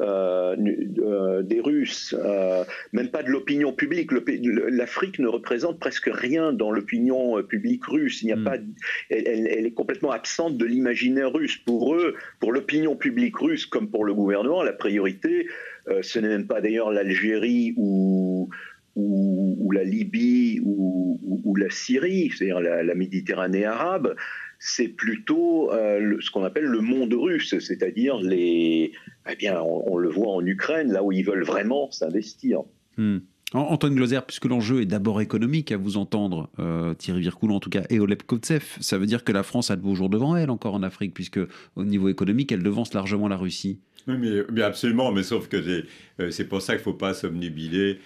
euh, 0.00 0.54
euh, 1.00 1.42
des 1.42 1.60
Russes, 1.60 2.14
euh, 2.16 2.62
même 2.92 3.08
pas 3.08 3.24
de 3.24 3.30
l'opinion 3.30 3.72
publique. 3.72 4.10
L'Afrique 4.12 5.18
ne 5.18 5.26
représente 5.26 5.80
presque 5.80 6.08
rien 6.12 6.52
dans 6.52 6.70
l'opinion 6.70 7.42
publique 7.42 7.84
russe. 7.84 8.22
Il 8.22 8.26
n'y 8.26 8.32
a 8.32 8.36
hmm. 8.36 8.44
pas, 8.44 8.56
elle, 9.10 9.66
est 9.66 9.72
complètement 9.72 10.12
absente 10.12 10.56
de 10.56 10.64
l'imaginaire 10.64 11.32
russe. 11.32 11.56
Pour 11.56 11.96
eux, 11.96 12.14
pour 12.38 12.52
l'opinion 12.52 12.94
publique 12.94 13.36
russe 13.38 13.66
comme 13.66 13.90
pour 13.90 14.04
le 14.04 14.14
gouvernement, 14.14 14.62
la 14.62 14.72
priorité, 14.72 15.48
ce 16.02 16.18
n'est 16.20 16.28
même 16.28 16.46
pas 16.46 16.60
d'ailleurs 16.60 16.92
l'Algérie 16.92 17.74
ou, 17.76 18.50
ou, 18.98 19.70
la 19.72 19.84
Libye 19.84 20.60
ou, 20.64 21.54
la 21.56 21.70
Syrie, 21.70 22.30
c'est-à-dire 22.30 22.60
la, 22.60 22.94
Méditerranée 22.94 23.64
arabe 23.64 24.14
c'est 24.60 24.88
plutôt 24.88 25.72
euh, 25.72 26.16
ce 26.20 26.30
qu'on 26.30 26.42
appelle 26.42 26.64
le 26.64 26.80
monde 26.80 27.14
russe, 27.14 27.56
c'est-à-dire 27.60 28.18
les. 28.18 28.92
Eh 29.30 29.36
bien, 29.36 29.60
on, 29.60 29.96
le 29.96 30.08
voit 30.08 30.34
en 30.34 30.44
Ukraine, 30.44 30.90
là 30.92 31.04
où 31.04 31.12
ils 31.12 31.24
veulent 31.24 31.44
vraiment 31.44 31.90
s'investir. 31.92 32.62
Hmm. 32.96 33.18
Antoine 33.54 33.94
Gloser, 33.94 34.20
puisque 34.26 34.44
l'enjeu 34.44 34.82
est 34.82 34.86
d'abord 34.86 35.20
économique, 35.20 35.72
à 35.72 35.78
vous 35.78 35.96
entendre, 35.96 36.50
euh, 36.58 36.92
Thierry 36.94 37.20
Vircoulon 37.20 37.56
en 37.56 37.60
tout 37.60 37.70
cas, 37.70 37.82
et 37.88 37.98
Oleg 37.98 38.22
Kovtsev, 38.22 38.62
ça 38.80 38.98
veut 38.98 39.06
dire 39.06 39.24
que 39.24 39.32
la 39.32 39.42
France 39.42 39.70
a 39.70 39.76
de 39.76 39.80
beaux 39.80 39.94
jours 39.94 40.10
devant 40.10 40.36
elle 40.36 40.50
encore 40.50 40.74
en 40.74 40.82
Afrique, 40.82 41.14
puisque 41.14 41.40
au 41.74 41.84
niveau 41.84 42.08
économique, 42.08 42.52
elle 42.52 42.62
devance 42.62 42.92
largement 42.92 43.28
la 43.28 43.36
Russie. 43.36 43.80
Oui, 44.06 44.44
mais, 44.50 44.62
absolument, 44.62 45.12
mais 45.12 45.22
sauf 45.22 45.48
que 45.48 45.56
euh, 46.20 46.30
c'est 46.30 46.46
pour 46.46 46.62
ça 46.62 46.74
qu'il 46.74 46.80
ne 46.80 46.84
faut 46.84 46.94
pas 46.94 47.14
s'obnubiler 47.14 47.98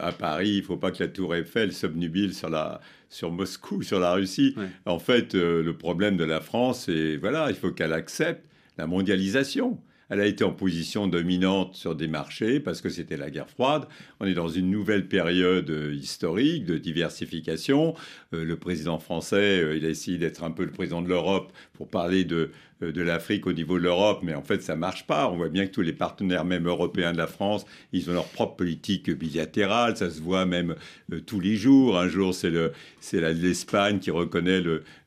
à 0.00 0.10
Paris, 0.10 0.52
il 0.52 0.60
ne 0.60 0.64
faut 0.64 0.78
pas 0.78 0.90
que 0.90 1.02
la 1.02 1.08
tour 1.08 1.34
Eiffel 1.34 1.70
s'obnubile 1.70 2.32
sur 2.32 2.48
la, 2.48 2.80
sur 3.08 3.30
Moscou, 3.30 3.82
sur 3.82 4.00
la 4.00 4.12
Russie. 4.12 4.54
En 4.84 4.98
fait, 4.98 5.34
euh, 5.34 5.62
le 5.62 5.76
problème 5.76 6.16
de 6.16 6.24
la 6.24 6.40
France, 6.40 6.84
c'est 6.86 7.16
voilà, 7.16 7.46
il 7.50 7.56
faut 7.56 7.70
qu'elle 7.70 7.92
accepte 7.92 8.44
la 8.78 8.86
mondialisation. 8.86 9.78
Elle 10.08 10.20
a 10.20 10.26
été 10.26 10.44
en 10.44 10.52
position 10.52 11.08
dominante 11.08 11.74
sur 11.74 11.96
des 11.96 12.06
marchés 12.06 12.60
parce 12.60 12.80
que 12.80 12.88
c'était 12.88 13.16
la 13.16 13.30
guerre 13.30 13.50
froide. 13.50 13.86
On 14.20 14.26
est 14.26 14.34
dans 14.34 14.48
une 14.48 14.70
nouvelle 14.70 15.08
période 15.08 15.68
euh, 15.70 15.92
historique 15.94 16.64
de 16.64 16.78
diversification. 16.78 17.94
Euh, 18.32 18.44
le 18.44 18.56
président 18.56 18.98
français, 18.98 19.76
il 19.76 19.84
a 19.84 19.88
essayé 19.88 20.18
d'être 20.18 20.44
un 20.44 20.52
peu 20.52 20.64
le 20.64 20.70
président 20.70 21.02
de 21.02 21.08
l'Europe 21.08 21.52
pour 21.72 21.88
parler 21.88 22.24
de 22.24 22.50
euh, 22.75 22.75
de 22.80 23.02
l'Afrique 23.02 23.46
au 23.46 23.52
niveau 23.52 23.78
de 23.78 23.84
l'Europe, 23.84 24.20
mais 24.22 24.34
en 24.34 24.42
fait, 24.42 24.62
ça 24.62 24.76
marche 24.76 25.06
pas. 25.06 25.30
On 25.30 25.36
voit 25.36 25.48
bien 25.48 25.66
que 25.66 25.72
tous 25.72 25.82
les 25.82 25.94
partenaires, 25.94 26.44
même 26.44 26.66
européens 26.66 27.12
de 27.12 27.16
la 27.16 27.26
France, 27.26 27.64
ils 27.92 28.10
ont 28.10 28.12
leur 28.12 28.26
propre 28.26 28.56
politique 28.56 29.10
bilatérale. 29.10 29.96
Ça 29.96 30.10
se 30.10 30.20
voit 30.20 30.44
même 30.44 30.74
euh, 31.12 31.20
tous 31.20 31.40
les 31.40 31.56
jours. 31.56 31.98
Un 31.98 32.08
jour, 32.08 32.34
c'est 32.34 32.50
le, 32.50 32.72
c'est 33.00 33.20
l'Espagne 33.32 33.98
qui 33.98 34.10
reconnaît 34.10 34.62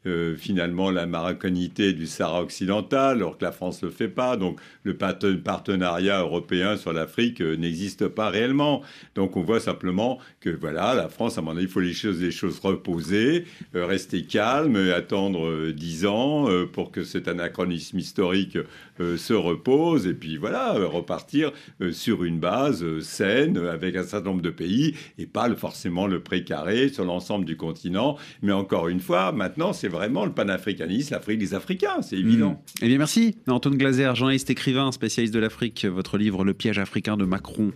euh, 0.07 0.35
finalement 0.35 0.89
la 0.89 1.05
marocanité 1.05 1.93
du 1.93 2.07
Sahara 2.07 2.41
occidental, 2.41 3.17
alors 3.17 3.37
que 3.37 3.45
la 3.45 3.51
France 3.51 3.83
le 3.83 3.91
fait 3.91 4.07
pas. 4.07 4.35
Donc, 4.35 4.59
le 4.83 4.97
partenariat 4.97 6.21
européen 6.21 6.75
sur 6.75 6.91
l'Afrique 6.91 7.41
n'existe 7.41 8.07
pas 8.07 8.29
réellement. 8.29 8.81
Donc, 9.13 9.37
on 9.37 9.43
voit 9.43 9.59
simplement 9.59 10.19
que 10.39 10.49
voilà, 10.49 10.95
la 10.95 11.09
France, 11.09 11.37
à 11.37 11.41
mon 11.41 11.51
avis, 11.51 11.63
il 11.63 11.67
faut 11.67 11.81
les 11.81 11.93
choses, 11.93 12.21
les 12.21 12.31
choses 12.31 12.59
reposer, 12.59 13.45
rester 13.73 14.23
calme, 14.23 14.75
attendre 14.95 15.71
dix 15.71 16.07
ans 16.07 16.47
pour 16.73 16.91
que 16.91 17.03
cet 17.03 17.27
anacron 17.59 17.97
historique 17.97 18.57
euh, 18.99 19.17
se 19.17 19.33
repose 19.33 20.07
et 20.07 20.13
puis 20.13 20.37
voilà, 20.37 20.75
euh, 20.75 20.87
repartir 20.87 21.51
euh, 21.81 21.91
sur 21.91 22.23
une 22.23 22.39
base 22.39 22.99
saine 23.01 23.57
avec 23.57 23.95
un 23.95 24.03
certain 24.03 24.29
nombre 24.29 24.41
de 24.41 24.49
pays 24.49 24.95
et 25.17 25.25
pas 25.25 25.53
forcément 25.55 26.07
le 26.07 26.21
précaré 26.21 26.89
sur 26.89 27.05
l'ensemble 27.05 27.45
du 27.45 27.57
continent. 27.57 28.17
Mais 28.41 28.51
encore 28.51 28.87
une 28.87 28.99
fois, 28.99 29.31
maintenant, 29.31 29.73
c'est 29.73 29.87
vraiment 29.87 30.25
le 30.25 30.31
panafricanisme, 30.31 31.13
l'Afrique 31.13 31.39
des 31.39 31.53
Africains, 31.53 32.01
c'est 32.01 32.17
évident. 32.17 32.51
Mmh. 32.51 32.83
Eh 32.83 32.87
bien, 32.87 32.97
merci. 32.97 33.35
Antoine 33.47 33.77
Glaser, 33.77 34.11
journaliste, 34.15 34.49
écrivain, 34.49 34.91
spécialiste 34.91 35.33
de 35.33 35.39
l'Afrique, 35.39 35.85
votre 35.85 36.17
livre 36.17 36.43
Le 36.43 36.53
piège 36.53 36.79
africain 36.79 37.17
de 37.17 37.25
Macron. 37.25 37.71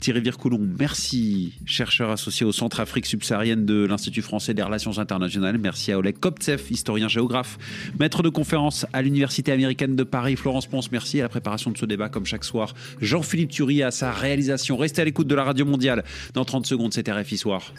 Thierry 0.00 0.20
Vircoulon, 0.20 0.60
merci, 0.78 1.54
chercheur 1.64 2.10
associé 2.10 2.44
au 2.46 2.52
Centre 2.52 2.80
Afrique 2.80 3.06
subsaharienne 3.06 3.64
de 3.64 3.84
l'Institut 3.86 4.22
français 4.22 4.54
des 4.54 4.62
relations 4.62 4.98
internationales. 4.98 5.58
Merci 5.58 5.92
à 5.92 5.98
Oleg 5.98 6.18
Koptsev, 6.18 6.62
historien 6.70 7.08
géographe, 7.08 7.58
maître 7.98 8.22
de 8.22 8.28
conférence 8.28 8.86
à 8.92 9.02
l'Université 9.02 9.23
Université 9.24 9.52
américaine 9.52 9.96
de 9.96 10.04
Paris. 10.04 10.36
Florence 10.36 10.66
Ponce, 10.66 10.92
merci 10.92 11.18
à 11.18 11.22
la 11.22 11.28
préparation 11.30 11.70
de 11.70 11.78
ce 11.78 11.86
débat 11.86 12.10
comme 12.10 12.26
chaque 12.26 12.44
soir. 12.44 12.74
Jean-Philippe 13.00 13.52
Thury 13.52 13.82
à 13.82 13.90
sa 13.90 14.12
réalisation. 14.12 14.76
Restez 14.76 15.00
à 15.00 15.04
l'écoute 15.06 15.26
de 15.26 15.34
la 15.34 15.44
Radio 15.44 15.64
Mondiale. 15.64 16.04
Dans 16.34 16.44
30 16.44 16.66
secondes, 16.66 16.92
c'est 16.92 17.08
RFI 17.08 17.38
Soir. 17.38 17.72